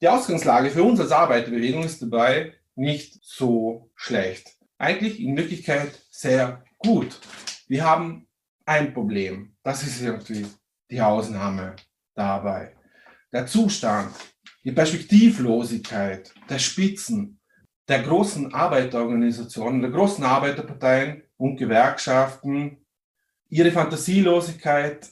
Die 0.00 0.08
Ausgangslage 0.08 0.70
für 0.70 0.82
uns 0.82 1.00
als 1.00 1.12
Arbeiterbewegung 1.12 1.84
ist 1.84 2.02
dabei 2.02 2.54
nicht 2.74 3.18
so 3.22 3.90
schlecht 3.94 4.56
eigentlich 4.82 5.20
in 5.20 5.36
Wirklichkeit 5.36 5.92
sehr 6.10 6.64
gut. 6.78 7.20
Wir 7.68 7.84
haben 7.84 8.26
ein 8.66 8.92
Problem. 8.92 9.54
Das 9.62 9.84
ist 9.84 10.02
irgendwie 10.02 10.44
die 10.90 11.00
Ausnahme 11.00 11.76
dabei. 12.14 12.74
Der 13.32 13.46
Zustand, 13.46 14.12
die 14.64 14.72
Perspektivlosigkeit 14.72 16.34
der 16.50 16.58
Spitzen 16.58 17.38
der 17.86 18.02
großen 18.02 18.52
Arbeiterorganisationen, 18.52 19.82
der 19.82 19.90
großen 19.92 20.24
Arbeiterparteien 20.24 21.22
und 21.36 21.56
Gewerkschaften, 21.56 22.84
ihre 23.48 23.70
Fantasielosigkeit, 23.70 25.08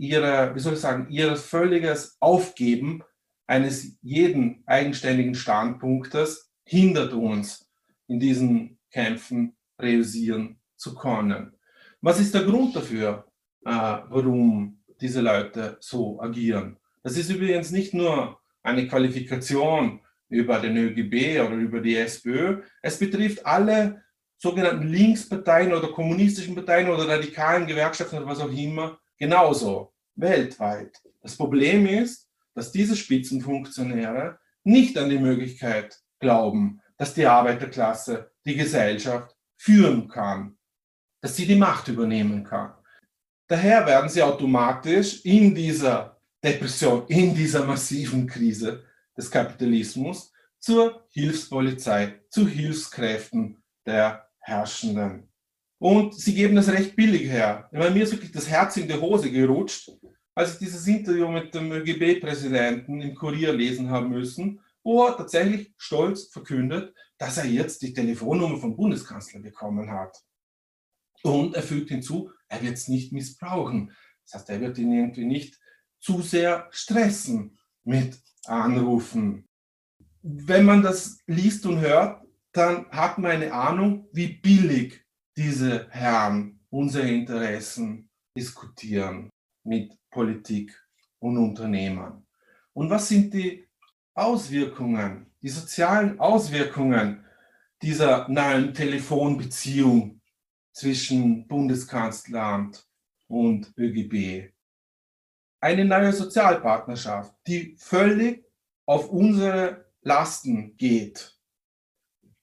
ihre, 0.00 0.54
wie 0.54 0.60
soll 0.60 0.72
ich 0.72 0.80
sagen, 0.80 1.08
ihr 1.10 1.36
völliges 1.36 2.16
Aufgeben 2.20 3.02
eines 3.46 3.98
jeden 4.00 4.62
eigenständigen 4.64 5.34
Standpunktes 5.34 6.50
hindert 6.64 7.12
uns 7.12 7.68
in 8.08 8.18
diesen 8.18 8.78
Kämpfen 8.90 9.56
realisieren 9.78 10.58
zu 10.76 10.94
können. 10.94 11.52
Was 12.00 12.18
ist 12.18 12.32
der 12.32 12.44
Grund 12.44 12.74
dafür, 12.74 13.26
äh, 13.66 13.70
warum 13.70 14.82
diese 15.00 15.20
Leute 15.20 15.76
so 15.80 16.18
agieren? 16.18 16.78
Das 17.02 17.18
ist 17.18 17.28
übrigens 17.28 17.70
nicht 17.70 17.92
nur 17.92 18.40
eine 18.62 18.88
Qualifikation 18.88 20.00
über 20.30 20.60
den 20.60 20.78
ÖGB 20.78 21.40
oder 21.40 21.56
über 21.56 21.80
die 21.80 21.96
SPÖ. 21.96 22.62
Es 22.80 22.98
betrifft 22.98 23.44
alle 23.44 24.02
sogenannten 24.38 24.88
Linksparteien 24.88 25.74
oder 25.74 25.88
kommunistischen 25.88 26.54
Parteien 26.54 26.88
oder 26.88 27.06
radikalen 27.06 27.66
Gewerkschaften 27.66 28.16
oder 28.16 28.26
was 28.26 28.40
auch 28.40 28.50
immer 28.50 28.98
genauso 29.18 29.89
weltweit. 30.14 31.00
Das 31.22 31.36
Problem 31.36 31.86
ist, 31.86 32.28
dass 32.54 32.72
diese 32.72 32.96
Spitzenfunktionäre 32.96 34.38
nicht 34.64 34.98
an 34.98 35.10
die 35.10 35.18
Möglichkeit 35.18 35.98
glauben, 36.18 36.80
dass 36.96 37.14
die 37.14 37.26
Arbeiterklasse 37.26 38.30
die 38.44 38.56
Gesellschaft 38.56 39.34
führen 39.56 40.08
kann, 40.08 40.58
dass 41.20 41.36
sie 41.36 41.46
die 41.46 41.56
Macht 41.56 41.88
übernehmen 41.88 42.44
kann. 42.44 42.74
Daher 43.48 43.86
werden 43.86 44.08
sie 44.08 44.22
automatisch 44.22 45.24
in 45.24 45.54
dieser 45.54 46.20
Depression, 46.42 47.06
in 47.08 47.34
dieser 47.34 47.64
massiven 47.64 48.26
Krise 48.26 48.84
des 49.16 49.30
Kapitalismus 49.30 50.32
zur 50.58 51.06
Hilfspolizei, 51.10 52.20
zu 52.30 52.46
Hilfskräften 52.46 53.62
der 53.86 54.28
Herrschenden. 54.38 55.28
Und 55.78 56.14
sie 56.14 56.34
geben 56.34 56.56
das 56.56 56.68
recht 56.68 56.94
billig 56.94 57.22
her. 57.22 57.68
Meine, 57.72 57.90
mir 57.90 58.02
ist 58.04 58.12
wirklich 58.12 58.32
das 58.32 58.48
Herz 58.48 58.76
in 58.76 58.86
die 58.86 58.94
Hose 58.94 59.30
gerutscht, 59.30 59.90
als 60.40 60.54
ich 60.54 60.58
dieses 60.58 60.86
Interview 60.86 61.28
mit 61.28 61.54
dem 61.54 61.70
ÖGB-Präsidenten 61.70 63.02
im 63.02 63.14
Kurier 63.14 63.52
lesen 63.52 63.90
haben 63.90 64.08
müssen, 64.08 64.58
wo 64.82 65.04
er 65.04 65.14
tatsächlich 65.14 65.74
stolz 65.76 66.28
verkündet, 66.28 66.94
dass 67.18 67.36
er 67.36 67.44
jetzt 67.44 67.82
die 67.82 67.92
Telefonnummer 67.92 68.56
vom 68.56 68.74
Bundeskanzler 68.74 69.40
bekommen 69.40 69.90
hat. 69.90 70.16
Und 71.22 71.54
er 71.54 71.62
fügt 71.62 71.90
hinzu, 71.90 72.30
er 72.48 72.62
wird 72.62 72.78
es 72.78 72.88
nicht 72.88 73.12
missbrauchen. 73.12 73.94
Das 74.24 74.40
heißt, 74.40 74.48
er 74.48 74.62
wird 74.62 74.78
ihn 74.78 74.94
irgendwie 74.94 75.26
nicht 75.26 75.60
zu 76.00 76.22
sehr 76.22 76.68
stressen 76.70 77.58
mit 77.84 78.18
Anrufen. 78.46 79.46
Wenn 80.22 80.64
man 80.64 80.80
das 80.80 81.18
liest 81.26 81.66
und 81.66 81.80
hört, 81.80 82.24
dann 82.52 82.88
hat 82.88 83.18
man 83.18 83.32
eine 83.32 83.52
Ahnung, 83.52 84.08
wie 84.12 84.38
billig 84.38 85.04
diese 85.36 85.90
Herren 85.90 86.60
unsere 86.70 87.10
Interessen 87.10 88.08
diskutieren 88.34 89.29
mit 89.64 89.96
Politik 90.10 90.72
und 91.18 91.38
Unternehmern. 91.38 92.26
Und 92.72 92.90
was 92.90 93.08
sind 93.08 93.32
die 93.34 93.66
Auswirkungen, 94.14 95.32
die 95.42 95.48
sozialen 95.48 96.18
Auswirkungen 96.18 97.24
dieser 97.82 98.28
neuen 98.28 98.74
Telefonbeziehung 98.74 100.20
zwischen 100.72 101.46
Bundeskanzleramt 101.46 102.86
und 103.28 103.72
ÖGB? 103.76 104.52
Eine 105.60 105.84
neue 105.84 106.12
Sozialpartnerschaft, 106.12 107.34
die 107.46 107.76
völlig 107.78 108.44
auf 108.86 109.10
unsere 109.10 109.90
Lasten 110.02 110.76
geht. 110.76 111.38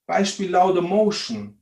Beispiel 0.06 0.52
Laudamotion. 0.52 1.60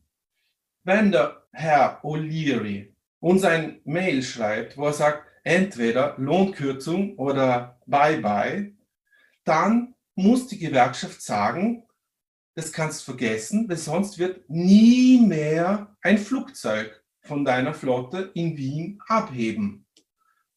Wenn 0.83 1.11
der 1.11 1.47
Herr 1.51 2.03
O'Leary 2.03 2.93
uns 3.19 3.43
ein 3.43 3.81
Mail 3.85 4.21
schreibt, 4.21 4.77
wo 4.77 4.85
er 4.85 4.93
sagt, 4.93 5.27
entweder 5.45 6.15
Lohnkürzung 6.17 7.15
oder 7.17 7.79
Bye-bye, 7.85 8.75
dann 9.45 9.95
muss 10.15 10.47
die 10.47 10.57
Gewerkschaft 10.57 11.21
sagen, 11.21 11.83
das 12.55 12.71
kannst 12.71 13.01
du 13.01 13.11
vergessen, 13.11 13.69
weil 13.69 13.77
sonst 13.77 14.17
wird 14.17 14.49
nie 14.49 15.21
mehr 15.21 15.95
ein 16.01 16.17
Flugzeug 16.17 17.03
von 17.21 17.45
deiner 17.45 17.73
Flotte 17.73 18.31
in 18.33 18.57
Wien 18.57 18.99
abheben. 19.07 19.85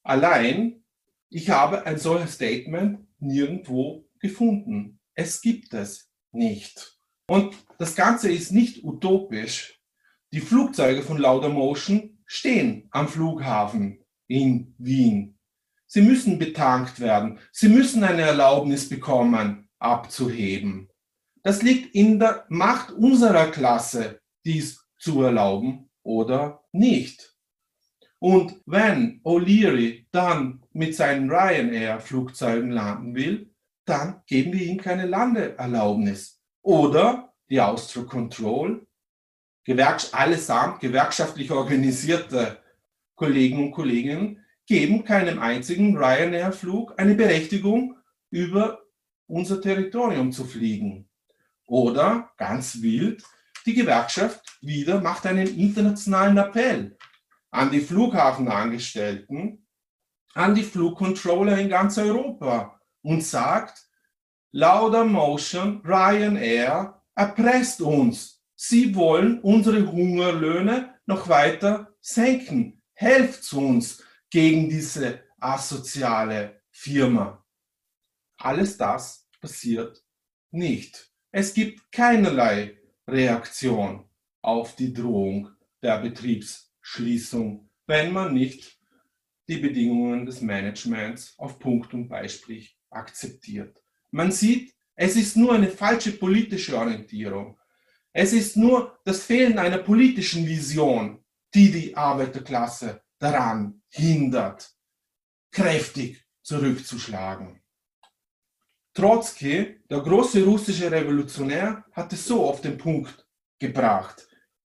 Allein, 0.03 0.83
ich 1.29 1.51
habe 1.51 1.85
ein 1.85 1.99
solches 1.99 2.35
Statement 2.35 3.07
nirgendwo 3.19 4.09
gefunden. 4.19 5.01
Es 5.15 5.43
gibt 5.43 5.75
es 5.75 6.11
nicht. 6.33 6.99
Und 7.27 7.55
das 7.79 7.95
Ganze 7.95 8.31
ist 8.31 8.53
nicht 8.53 8.85
utopisch. 8.85 9.83
Die 10.33 10.41
Flugzeuge 10.41 11.03
von 11.03 11.19
Laudamotion 11.19 12.23
stehen 12.25 12.89
am 12.91 13.09
Flughafen 13.09 14.05
in 14.29 14.75
Wien. 14.79 15.39
Sie 15.87 16.03
müssen 16.03 16.39
betankt 16.39 17.01
werden. 17.01 17.39
Sie 17.51 17.69
müssen 17.69 18.05
eine 18.05 18.23
Erlaubnis 18.23 18.89
bekommen, 18.89 19.69
abzuheben. 19.79 20.89
Das 21.43 21.63
liegt 21.63 21.95
in 21.95 22.19
der 22.19 22.45
Macht 22.49 22.93
unserer 22.93 23.51
Klasse, 23.51 24.21
dies 24.45 24.85
zu 24.99 25.23
erlauben 25.23 25.91
oder 26.03 26.65
nicht. 26.73 27.35
Und 28.19 28.61
wenn 28.67 29.21
O'Leary 29.23 30.07
dann 30.11 30.65
mit 30.73 30.95
seinen 30.95 31.31
Ryanair-Flugzeugen 31.31 32.71
landen 32.71 33.15
will, 33.15 33.55
dann 33.85 34.23
geben 34.27 34.53
wir 34.53 34.67
ihm 34.67 34.79
keine 34.79 35.07
Landeerlaubnis. 35.07 36.43
Oder 36.63 37.33
die 37.49 37.61
Austro 37.61 38.05
Control, 38.05 38.87
Gewerks 39.65 40.13
allesamt 40.13 40.81
gewerkschaftlich 40.81 41.51
organisierte 41.51 42.59
Kollegen 43.19 43.59
und 43.59 43.73
Kolleginnen 43.73 44.45
geben 44.67 45.05
keinem 45.05 45.41
einzigen 45.41 45.97
Ryanair-Flug 45.97 46.95
eine 46.97 47.15
Berechtigung, 47.15 47.97
über 48.31 48.81
unser 49.27 49.61
Territorium 49.61 50.31
zu 50.33 50.45
fliegen. 50.45 51.09
Oder 51.67 52.31
ganz 52.37 52.81
wild, 52.81 53.25
die 53.67 53.75
Gewerkschaft 53.75 54.59
wieder 54.61 55.01
macht 55.01 55.27
einen 55.27 55.59
internationalen 55.59 56.39
Appell 56.39 56.97
an 57.51 57.71
die 57.71 57.81
Flughafenangestellten, 57.81 59.67
an 60.35 60.55
die 60.55 60.63
Flugcontroller 60.63 61.59
in 61.59 61.69
ganz 61.69 61.99
Europa 61.99 62.81
und 63.03 63.25
sagt, 63.25 63.89
Laudamotion, 64.53 65.83
Ryanair 65.85 67.03
erpresst 67.15 67.81
uns. 67.81 68.45
Sie 68.55 68.95
wollen 68.95 69.41
unsere 69.41 69.91
Hungerlöhne 69.91 70.95
noch 71.07 71.29
weiter 71.29 71.95
senken. 72.01 72.78
Helft 73.01 73.53
uns 73.53 74.03
gegen 74.29 74.69
diese 74.69 75.23
asoziale 75.39 76.63
Firma. 76.73 77.47
Alles 78.39 78.77
das 78.77 79.29
passiert 79.41 80.03
nicht. 80.51 81.09
Es 81.31 81.55
gibt 81.55 81.93
keinerlei 81.93 82.77
Reaktion 83.07 84.05
auf 84.43 84.75
die 84.75 84.93
Drohung 84.93 85.49
der 85.81 86.01
Betriebsschließung, 86.01 87.71
wenn 87.87 88.13
man 88.13 88.35
nicht 88.35 88.81
die 89.47 89.59
Bedingungen 89.59 90.27
des 90.27 90.41
Managements 90.41 91.39
auf 91.39 91.61
Punkt 91.61 91.95
und 91.95 92.09
Beispiel 92.09 92.67
akzeptiert. 92.91 93.81
Man 94.11 94.33
sieht, 94.33 94.75
es 94.97 95.15
ist 95.15 95.37
nur 95.37 95.55
eine 95.55 95.69
falsche 95.69 96.11
politische 96.11 96.77
Orientierung. 96.77 97.61
Es 98.13 98.33
ist 98.33 98.57
nur 98.57 98.99
das 99.05 99.23
Fehlen 99.23 99.57
einer 99.57 99.79
politischen 99.79 100.45
Vision, 100.45 101.25
die 101.55 101.71
die 101.71 101.97
Arbeiterklasse 101.97 103.03
daran 103.19 103.83
hindert, 103.89 104.71
kräftig 105.51 106.25
zurückzuschlagen. 106.43 107.61
Trotzki, 108.95 109.81
der 109.89 110.01
große 110.01 110.45
russische 110.45 110.91
Revolutionär, 110.91 111.85
hat 111.93 112.13
es 112.13 112.27
so 112.27 112.45
auf 112.45 112.61
den 112.61 112.77
Punkt 112.77 113.27
gebracht. 113.59 114.27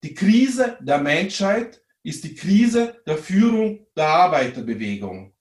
Die 0.03 0.15
Krise 0.15 0.79
der 0.81 0.99
Menschheit 0.99 1.83
ist 2.03 2.25
die 2.25 2.35
Krise 2.35 3.03
der 3.07 3.19
Führung 3.19 3.87
der 3.97 4.09
Arbeiterbewegung. 4.09 5.35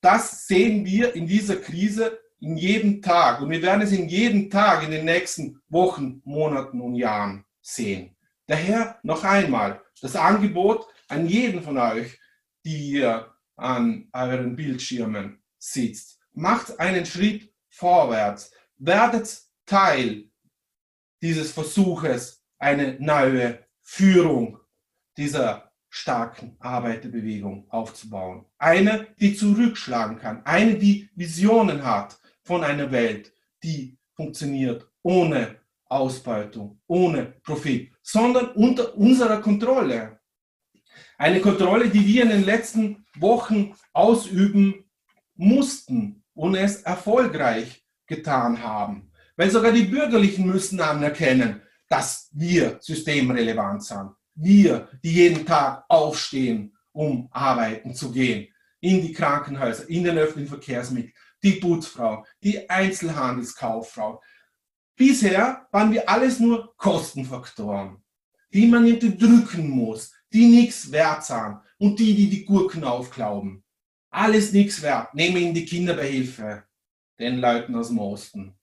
Das 0.00 0.46
sehen 0.46 0.84
wir 0.84 1.14
in 1.14 1.26
dieser 1.26 1.56
Krise 1.56 2.18
in 2.40 2.56
jedem 2.56 3.02
Tag 3.02 3.40
und 3.40 3.50
wir 3.50 3.62
werden 3.62 3.82
es 3.82 3.92
in 3.92 4.08
jedem 4.08 4.50
Tag 4.50 4.82
in 4.82 4.90
den 4.90 5.04
nächsten 5.04 5.60
Wochen, 5.68 6.22
Monaten 6.24 6.80
und 6.80 6.94
Jahren 6.96 7.44
sehen. 7.60 8.16
Daher 8.46 8.98
noch 9.02 9.24
einmal 9.24 9.81
das 10.02 10.16
Angebot 10.16 10.86
an 11.08 11.26
jeden 11.26 11.62
von 11.62 11.78
euch, 11.78 12.18
die 12.64 12.76
hier 12.76 13.32
an 13.56 14.08
euren 14.12 14.56
Bildschirmen 14.56 15.42
sitzt. 15.58 16.18
Macht 16.32 16.78
einen 16.80 17.06
Schritt 17.06 17.54
vorwärts. 17.68 18.52
Werdet 18.76 19.42
Teil 19.64 20.28
dieses 21.22 21.52
Versuches, 21.52 22.44
eine 22.58 22.96
neue 22.98 23.64
Führung 23.80 24.58
dieser 25.16 25.72
starken 25.88 26.56
Arbeiterbewegung 26.58 27.70
aufzubauen. 27.70 28.46
Eine, 28.58 29.08
die 29.20 29.36
zurückschlagen 29.36 30.18
kann. 30.18 30.44
Eine, 30.44 30.76
die 30.76 31.10
Visionen 31.14 31.84
hat 31.84 32.18
von 32.42 32.64
einer 32.64 32.90
Welt, 32.90 33.32
die 33.62 33.98
funktioniert 34.14 34.90
ohne 35.02 35.61
Ausbeutung, 35.92 36.80
ohne 36.86 37.34
Profit, 37.42 37.92
sondern 38.02 38.48
unter 38.52 38.96
unserer 38.96 39.40
Kontrolle. 39.40 40.20
Eine 41.18 41.40
Kontrolle, 41.40 41.88
die 41.88 42.06
wir 42.06 42.24
in 42.24 42.30
den 42.30 42.44
letzten 42.44 43.04
Wochen 43.16 43.74
ausüben 43.92 44.90
mussten 45.34 46.24
und 46.34 46.54
es 46.54 46.82
erfolgreich 46.82 47.84
getan 48.06 48.62
haben. 48.62 49.12
Weil 49.36 49.50
sogar 49.50 49.72
die 49.72 49.84
Bürgerlichen 49.84 50.46
müssen 50.46 50.80
anerkennen, 50.80 51.62
dass 51.88 52.28
wir 52.32 52.78
systemrelevant 52.80 53.84
sind. 53.84 54.10
Wir, 54.34 54.88
die 55.02 55.12
jeden 55.12 55.44
Tag 55.44 55.84
aufstehen, 55.88 56.74
um 56.92 57.28
arbeiten 57.30 57.94
zu 57.94 58.10
gehen, 58.10 58.48
in 58.80 59.02
die 59.02 59.12
Krankenhäuser, 59.12 59.88
in 59.88 60.04
den 60.04 60.18
öffentlichen 60.18 60.48
Verkehrsmitteln, 60.48 61.12
die 61.42 61.52
Putzfrau, 61.52 62.24
die 62.42 62.68
Einzelhandelskauffrau, 62.68 64.22
Bisher 65.04 65.66
waren 65.72 65.90
wir 65.90 66.08
alles 66.08 66.38
nur 66.38 66.76
Kostenfaktoren, 66.76 67.96
die 68.52 68.68
man 68.68 68.86
drücken 69.00 69.68
muss, 69.68 70.12
die 70.32 70.46
nichts 70.46 70.92
wert 70.92 71.24
sind 71.24 71.58
und 71.78 71.98
die, 71.98 72.14
die 72.14 72.30
die 72.30 72.44
Gurken 72.44 72.84
aufklauben. 72.84 73.64
Alles 74.10 74.52
nichts 74.52 74.80
wert. 74.80 75.12
Nehmen 75.12 75.38
in 75.38 75.54
die 75.54 75.64
Kinderbeihilfe, 75.64 76.62
den 77.18 77.40
Leuten 77.40 77.74
aus 77.74 77.88
dem 77.88 77.98
Osten. 77.98 78.54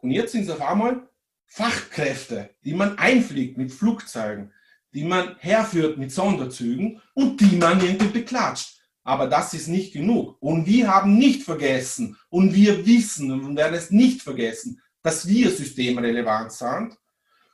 Und 0.00 0.10
jetzt 0.12 0.30
sind 0.30 0.42
es 0.42 0.50
auf 0.50 0.62
einmal 0.62 1.08
Fachkräfte, 1.44 2.50
die 2.64 2.74
man 2.74 2.96
einfliegt 2.96 3.58
mit 3.58 3.72
Flugzeugen, 3.72 4.52
die 4.94 5.02
man 5.02 5.34
herführt 5.40 5.98
mit 5.98 6.12
Sonderzügen 6.12 7.02
und 7.14 7.40
die 7.40 7.56
man 7.56 7.80
irgendwie 7.84 8.20
beklatscht. 8.20 8.78
Aber 9.02 9.26
das 9.26 9.54
ist 9.54 9.66
nicht 9.66 9.92
genug. 9.92 10.36
Und 10.38 10.66
wir 10.66 10.86
haben 10.86 11.18
nicht 11.18 11.42
vergessen 11.42 12.16
und 12.28 12.54
wir 12.54 12.86
wissen 12.86 13.32
und 13.32 13.56
werden 13.56 13.74
es 13.74 13.90
nicht 13.90 14.22
vergessen, 14.22 14.80
dass 15.02 15.26
wir 15.26 15.50
systemrelevant 15.50 16.52
sind 16.52 16.96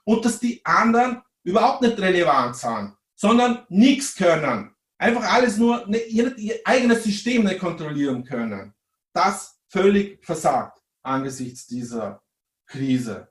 und 0.04 0.24
dass 0.24 0.38
die 0.40 0.64
anderen 0.64 1.22
überhaupt 1.42 1.82
nicht 1.82 1.98
relevant 1.98 2.56
sind, 2.56 2.94
sondern 3.14 3.64
nichts 3.68 4.14
können. 4.14 4.74
Einfach 4.98 5.32
alles 5.32 5.56
nur 5.56 5.86
ihr, 5.88 6.36
ihr 6.36 6.60
eigenes 6.64 7.04
System 7.04 7.44
nicht 7.44 7.60
kontrollieren 7.60 8.24
können. 8.24 8.74
Das 9.12 9.58
völlig 9.68 10.24
versagt 10.24 10.80
angesichts 11.02 11.66
dieser 11.66 12.22
Krise. 12.66 13.28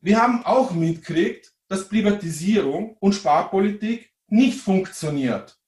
Wir 0.00 0.20
haben 0.20 0.44
auch 0.44 0.72
mitgekriegt, 0.72 1.52
dass 1.68 1.88
Privatisierung 1.88 2.96
und 3.00 3.14
Sparpolitik 3.14 4.12
nicht 4.28 4.60
funktioniert. 4.60 5.58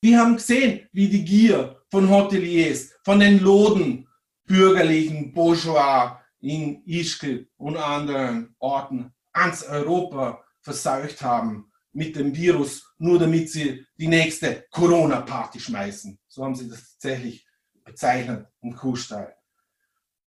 Wir 0.00 0.20
haben 0.20 0.36
gesehen, 0.36 0.88
wie 0.92 1.08
die 1.08 1.24
Gier 1.24 1.82
von 1.90 2.08
Hoteliers, 2.08 2.92
von 3.04 3.18
den 3.18 3.40
Loden, 3.40 4.08
bürgerlichen 4.44 5.32
Bourgeois 5.32 6.18
in 6.46 6.82
Ischgl 6.86 7.48
und 7.56 7.76
anderen 7.76 8.54
Orten 8.60 9.12
ganz 9.32 9.64
Europa 9.64 10.44
verseucht 10.60 11.20
haben 11.22 11.72
mit 11.92 12.14
dem 12.14 12.34
Virus, 12.34 12.94
nur 12.98 13.18
damit 13.18 13.50
sie 13.50 13.84
die 13.96 14.06
nächste 14.06 14.64
Corona-Party 14.70 15.58
schmeißen. 15.58 16.18
So 16.28 16.44
haben 16.44 16.54
sie 16.54 16.68
das 16.68 16.92
tatsächlich 16.92 17.46
bezeichnet 17.84 18.46
im 18.60 18.76
Kuhstall. 18.76 19.34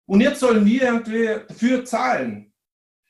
Und 0.06 0.22
jetzt 0.22 0.40
sollen 0.40 0.66
wir 0.66 0.84
irgendwie 0.84 1.26
dafür 1.48 1.84
zahlen. 1.84 2.54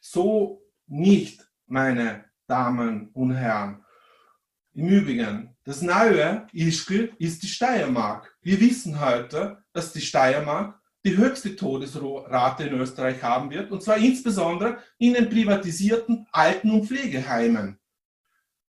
So 0.02 0.63
nicht, 0.88 1.48
meine 1.68 2.26
Damen 2.48 3.10
und 3.10 3.36
Herren. 3.36 3.84
Im 4.74 4.88
Übrigen, 4.88 5.56
das 5.63 5.82
neue 5.82 6.48
Ischgl 6.54 7.13
ist 7.20 7.44
die 7.44 7.48
Steiermark. 7.48 8.36
Wir 8.41 8.60
wissen 8.60 9.00
heute, 9.00 9.63
dass 9.74 9.94
die 9.94 10.02
Steiermark 10.02 10.80
die 11.06 11.15
höchste 11.15 11.56
Todesrate 11.56 12.63
in 12.63 12.80
Österreich 12.80 13.22
haben 13.22 13.52
wird, 13.52 13.72
und 13.72 13.84
zwar 13.84 13.98
insbesondere 13.98 14.80
in 14.98 15.13
den 15.13 15.30
privatisierten 15.30 16.28
Alten- 16.32 16.72
und 16.72 16.88
Pflegeheimen, 16.88 17.80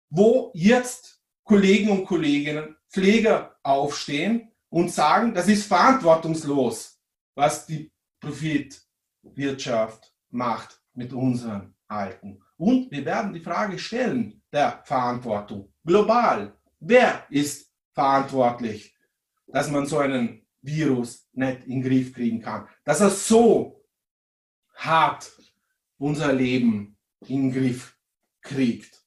wo 0.10 0.52
jetzt 0.54 1.22
Kollegen 1.44 1.90
und 1.90 2.06
Kolleginnen, 2.06 2.76
Pfleger 2.88 3.58
aufstehen 3.64 4.52
und 4.70 4.92
sagen, 4.92 5.34
das 5.34 5.48
ist 5.48 5.66
verantwortungslos, 5.66 7.00
was 7.34 7.66
die 7.66 7.92
Profitwirtschaft 8.20 10.14
macht 10.30 10.80
mit 10.94 11.12
unseren 11.14 11.74
Alten. 11.88 12.44
Und 12.58 12.92
wir 12.92 13.04
werden 13.06 13.34
die 13.34 13.40
Frage 13.40 13.80
stellen 13.80 14.44
der 14.52 14.84
Verantwortung 14.84 15.74
global. 15.84 16.54
Wer 16.80 17.26
ist 17.30 17.72
verantwortlich, 17.94 18.96
dass 19.48 19.72
man 19.72 19.88
so 19.88 19.98
einen 19.98 20.46
Virus 20.62 21.28
nicht 21.34 21.66
in 21.66 21.82
den 21.82 21.84
Griff 21.84 22.14
kriegen 22.14 22.42
kann. 22.42 22.68
Dass 22.84 23.02
er 23.02 23.10
so 23.10 23.86
hart 24.76 25.32
unser 25.98 26.34
Leben 26.34 26.98
in 27.28 27.50
den 27.50 27.52
Griff 27.52 27.98
kriegt. 28.42 29.04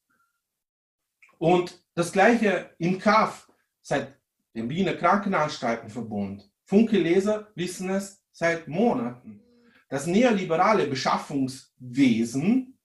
Und 1.37 1.83
das 1.95 2.11
gleiche 2.11 2.73
im 2.77 2.99
KAF, 2.99 3.51
seit 3.81 4.17
dem 4.55 4.69
Wiener 4.69 4.93
Krankenanstaltenverbund. 4.93 6.49
Funke-Leser 6.65 7.51
wissen 7.55 7.89
es 7.89 8.23
seit 8.31 8.67
Monaten. 8.67 9.41
Das 9.89 10.07
neoliberale 10.07 10.87
Beschaffungswesen, 10.87 12.77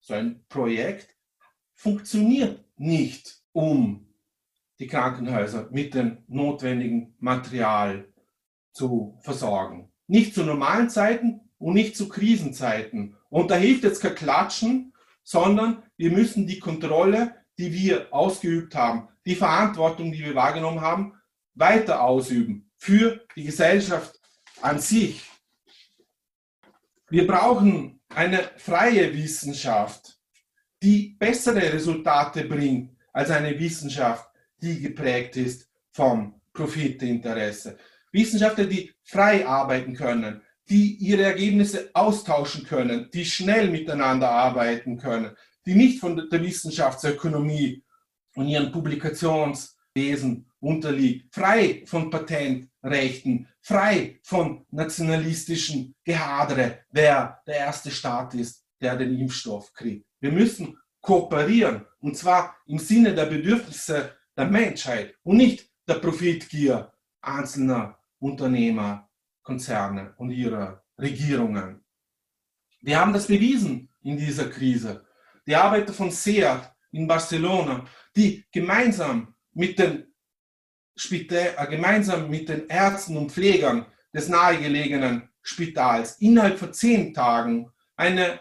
so 0.00 0.14
ein 0.14 0.44
Projekt, 0.48 1.16
funktioniert 1.74 2.64
nicht, 2.76 3.42
um 3.52 4.07
die 4.78 4.86
Krankenhäuser 4.86 5.68
mit 5.70 5.94
dem 5.94 6.18
notwendigen 6.28 7.14
Material 7.18 8.08
zu 8.72 9.18
versorgen. 9.20 9.90
Nicht 10.06 10.34
zu 10.34 10.44
normalen 10.44 10.88
Zeiten 10.88 11.40
und 11.58 11.74
nicht 11.74 11.96
zu 11.96 12.08
Krisenzeiten. 12.08 13.16
Und 13.28 13.50
da 13.50 13.56
hilft 13.56 13.84
jetzt 13.84 14.00
kein 14.00 14.14
Klatschen, 14.14 14.94
sondern 15.22 15.82
wir 15.96 16.10
müssen 16.10 16.46
die 16.46 16.58
Kontrolle, 16.58 17.34
die 17.58 17.72
wir 17.72 18.12
ausgeübt 18.14 18.74
haben, 18.74 19.08
die 19.26 19.34
Verantwortung, 19.34 20.12
die 20.12 20.24
wir 20.24 20.34
wahrgenommen 20.34 20.80
haben, 20.80 21.14
weiter 21.54 22.02
ausüben 22.02 22.70
für 22.76 23.26
die 23.36 23.44
Gesellschaft 23.44 24.18
an 24.62 24.78
sich. 24.78 25.28
Wir 27.10 27.26
brauchen 27.26 28.00
eine 28.08 28.38
freie 28.56 29.12
Wissenschaft, 29.14 30.18
die 30.82 31.16
bessere 31.18 31.72
Resultate 31.72 32.44
bringt 32.44 32.96
als 33.12 33.30
eine 33.30 33.58
Wissenschaft, 33.58 34.27
die 34.60 34.80
geprägt 34.80 35.36
ist 35.36 35.68
vom 35.90 36.40
Profitinteresse. 36.52 37.76
Wissenschaftler, 38.12 38.64
die 38.64 38.92
frei 39.04 39.46
arbeiten 39.46 39.94
können, 39.94 40.42
die 40.68 40.96
ihre 40.96 41.22
Ergebnisse 41.22 41.90
austauschen 41.94 42.64
können, 42.64 43.08
die 43.12 43.24
schnell 43.24 43.70
miteinander 43.70 44.30
arbeiten 44.30 44.98
können, 44.98 45.36
die 45.66 45.74
nicht 45.74 46.00
von 46.00 46.16
der 46.30 46.42
Wissenschaftsökonomie 46.42 47.82
und 48.34 48.48
ihren 48.48 48.72
Publikationswesen 48.72 50.46
unterliegt, 50.60 51.34
frei 51.34 51.82
von 51.86 52.10
Patentrechten, 52.10 53.48
frei 53.60 54.18
von 54.22 54.64
nationalistischen 54.70 55.94
Gehadere, 56.04 56.80
wer 56.90 57.40
der 57.46 57.56
erste 57.56 57.90
Staat 57.90 58.34
ist, 58.34 58.64
der 58.80 58.96
den 58.96 59.18
Impfstoff 59.18 59.72
kriegt. 59.72 60.06
Wir 60.20 60.32
müssen 60.32 60.76
kooperieren 61.00 61.86
und 62.00 62.16
zwar 62.16 62.56
im 62.66 62.78
Sinne 62.78 63.14
der 63.14 63.26
Bedürfnisse 63.26 64.17
der 64.38 64.46
Menschheit 64.46 65.16
und 65.24 65.36
nicht 65.36 65.68
der 65.88 65.94
Profitgier 65.94 66.92
einzelner 67.20 67.98
Unternehmer, 68.20 69.10
Konzerne 69.42 70.14
und 70.16 70.30
ihrer 70.30 70.84
Regierungen. 70.98 71.84
Wir 72.80 73.00
haben 73.00 73.12
das 73.12 73.26
bewiesen 73.26 73.90
in 74.02 74.16
dieser 74.16 74.48
Krise. 74.48 75.04
Die 75.46 75.56
Arbeiter 75.56 75.92
von 75.92 76.10
SEAT 76.10 76.72
in 76.92 77.08
Barcelona, 77.08 77.84
die 78.14 78.44
gemeinsam 78.52 79.34
mit 79.52 79.78
den, 79.78 80.14
Spital, 80.94 81.54
äh, 81.56 81.66
gemeinsam 81.66 82.30
mit 82.30 82.48
den 82.48 82.68
Ärzten 82.68 83.16
und 83.16 83.32
Pflegern 83.32 83.86
des 84.12 84.28
nahegelegenen 84.28 85.28
Spitals 85.42 86.18
innerhalb 86.20 86.58
von 86.58 86.72
zehn 86.72 87.12
Tagen 87.12 87.70
eine 87.96 88.40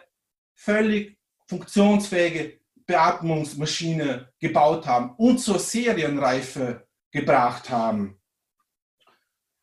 völlig 0.53 1.17
funktionsfähige 1.47 2.56
Beatmungsmaschine 2.87 4.29
gebaut 4.39 4.87
haben 4.87 5.11
und 5.17 5.39
zur 5.39 5.59
Serienreife 5.59 6.87
gebracht 7.11 7.69
haben. 7.69 8.19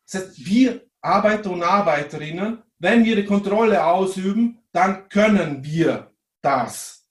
Das 0.05 0.21
heißt, 0.21 0.45
wir 0.45 0.85
Arbeiter 1.01 1.51
und 1.51 1.63
Arbeiterinnen, 1.63 2.63
wenn 2.79 3.03
wir 3.03 3.15
die 3.15 3.25
Kontrolle 3.25 3.85
ausüben, 3.85 4.59
dann 4.71 5.09
können 5.09 5.63
wir 5.63 6.11
das. 6.41 7.07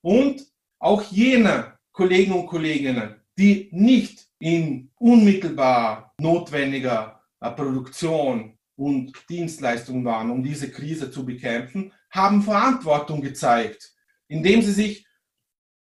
Und 0.00 0.46
auch 0.78 1.02
jene 1.02 1.78
Kollegen 1.92 2.32
und 2.32 2.46
Kolleginnen, 2.46 3.20
die 3.38 3.68
nicht 3.72 4.26
in 4.38 4.90
unmittelbar 4.96 6.14
notwendiger 6.18 7.22
äh, 7.40 7.50
Produktion 7.50 8.58
und 8.76 9.12
Dienstleistung 9.28 10.04
waren, 10.04 10.30
um 10.30 10.42
diese 10.42 10.70
Krise 10.70 11.10
zu 11.10 11.24
bekämpfen, 11.24 11.92
haben 12.10 12.42
Verantwortung 12.42 13.22
gezeigt, 13.22 13.92
indem 14.28 14.62
sie 14.62 14.72
sich 14.72 15.06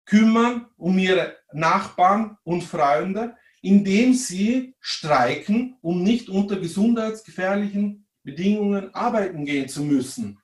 kümmern 0.06 0.68
um 0.78 0.98
ihre 0.98 1.38
Nachbarn 1.52 2.38
und 2.44 2.64
Freunde, 2.64 3.36
indem 3.62 4.14
sie 4.14 4.76
streiken, 4.80 5.78
um 5.82 6.04
nicht 6.04 6.30
unter 6.30 6.58
gesundheitsgefährlichen 6.58 8.06
Bedingungen 8.24 8.94
arbeiten 8.94 9.46
gehen 9.46 9.70
zu 9.70 9.84
müssen. 9.84 10.40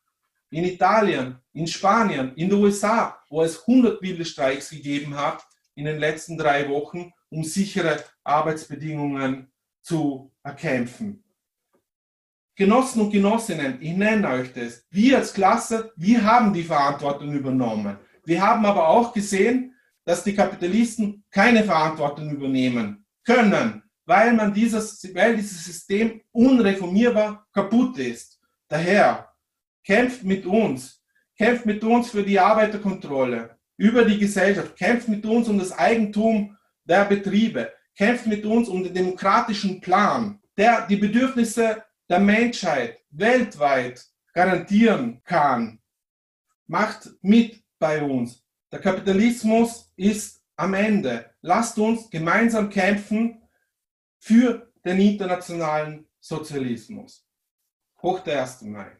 In 0.51 0.63
Italien, 0.63 1.37
in 1.53 1.67
Spanien, 1.67 2.33
in 2.35 2.49
den 2.49 2.59
USA, 2.59 3.19
wo 3.29 3.43
es 3.43 3.59
100 3.67 4.01
wilde 4.01 4.25
Streiks 4.25 4.69
gegeben 4.69 5.15
hat 5.15 5.45
in 5.75 5.85
den 5.85 5.99
letzten 5.99 6.37
drei 6.37 6.67
Wochen, 6.69 7.11
um 7.29 7.43
sichere 7.43 8.03
Arbeitsbedingungen 8.23 9.51
zu 9.81 10.31
erkämpfen. 10.43 11.23
Genossen 12.55 13.01
und 13.01 13.11
Genossinnen, 13.11 13.81
ich 13.81 13.93
nenne 13.93 14.27
euch 14.27 14.51
das. 14.53 14.85
Wir 14.89 15.17
als 15.17 15.33
Klasse, 15.33 15.93
wir 15.95 16.21
haben 16.23 16.51
die 16.51 16.63
Verantwortung 16.63 17.31
übernommen. 17.31 17.97
Wir 18.25 18.41
haben 18.41 18.65
aber 18.65 18.87
auch 18.87 19.13
gesehen, 19.13 19.75
dass 20.05 20.23
die 20.23 20.35
Kapitalisten 20.35 21.23
keine 21.29 21.63
Verantwortung 21.63 22.31
übernehmen 22.31 23.05
können, 23.25 23.83
weil, 24.05 24.33
man 24.33 24.53
dieses, 24.53 25.03
weil 25.13 25.35
dieses 25.35 25.63
System 25.63 26.21
unreformierbar 26.31 27.47
kaputt 27.53 27.97
ist. 27.99 28.39
Daher 28.67 29.29
kämpft 29.83 30.23
mit 30.23 30.45
uns, 30.45 31.03
kämpft 31.37 31.65
mit 31.65 31.83
uns 31.83 32.11
für 32.11 32.23
die 32.23 32.39
Arbeiterkontrolle 32.39 33.57
über 33.77 34.03
die 34.03 34.17
Gesellschaft, 34.17 34.75
kämpft 34.75 35.07
mit 35.07 35.25
uns 35.25 35.47
um 35.47 35.59
das 35.59 35.71
Eigentum 35.77 36.57
der 36.83 37.05
Betriebe, 37.05 37.71
kämpft 37.95 38.25
mit 38.25 38.45
uns 38.45 38.67
um 38.67 38.83
den 38.83 38.93
demokratischen 38.93 39.79
Plan, 39.79 40.39
der 40.57 40.87
die 40.87 40.97
Bedürfnisse 40.97 41.83
der 42.09 42.19
Menschheit 42.19 42.99
weltweit 43.11 44.05
garantieren 44.33 45.21
kann, 45.23 45.79
macht 46.67 47.09
mit 47.21 47.63
bei 47.79 48.03
uns. 48.03 48.45
Der 48.71 48.79
Kapitalismus 48.79 49.91
ist 49.95 50.43
am 50.55 50.73
Ende. 50.73 51.33
Lasst 51.41 51.79
uns 51.79 52.09
gemeinsam 52.09 52.69
kämpfen 52.69 53.41
für 54.19 54.71
den 54.85 54.99
internationalen 54.99 56.07
Sozialismus. 56.19 57.25
Hoch 58.01 58.19
der 58.19 58.41
1. 58.41 58.63
Mai. 58.63 58.98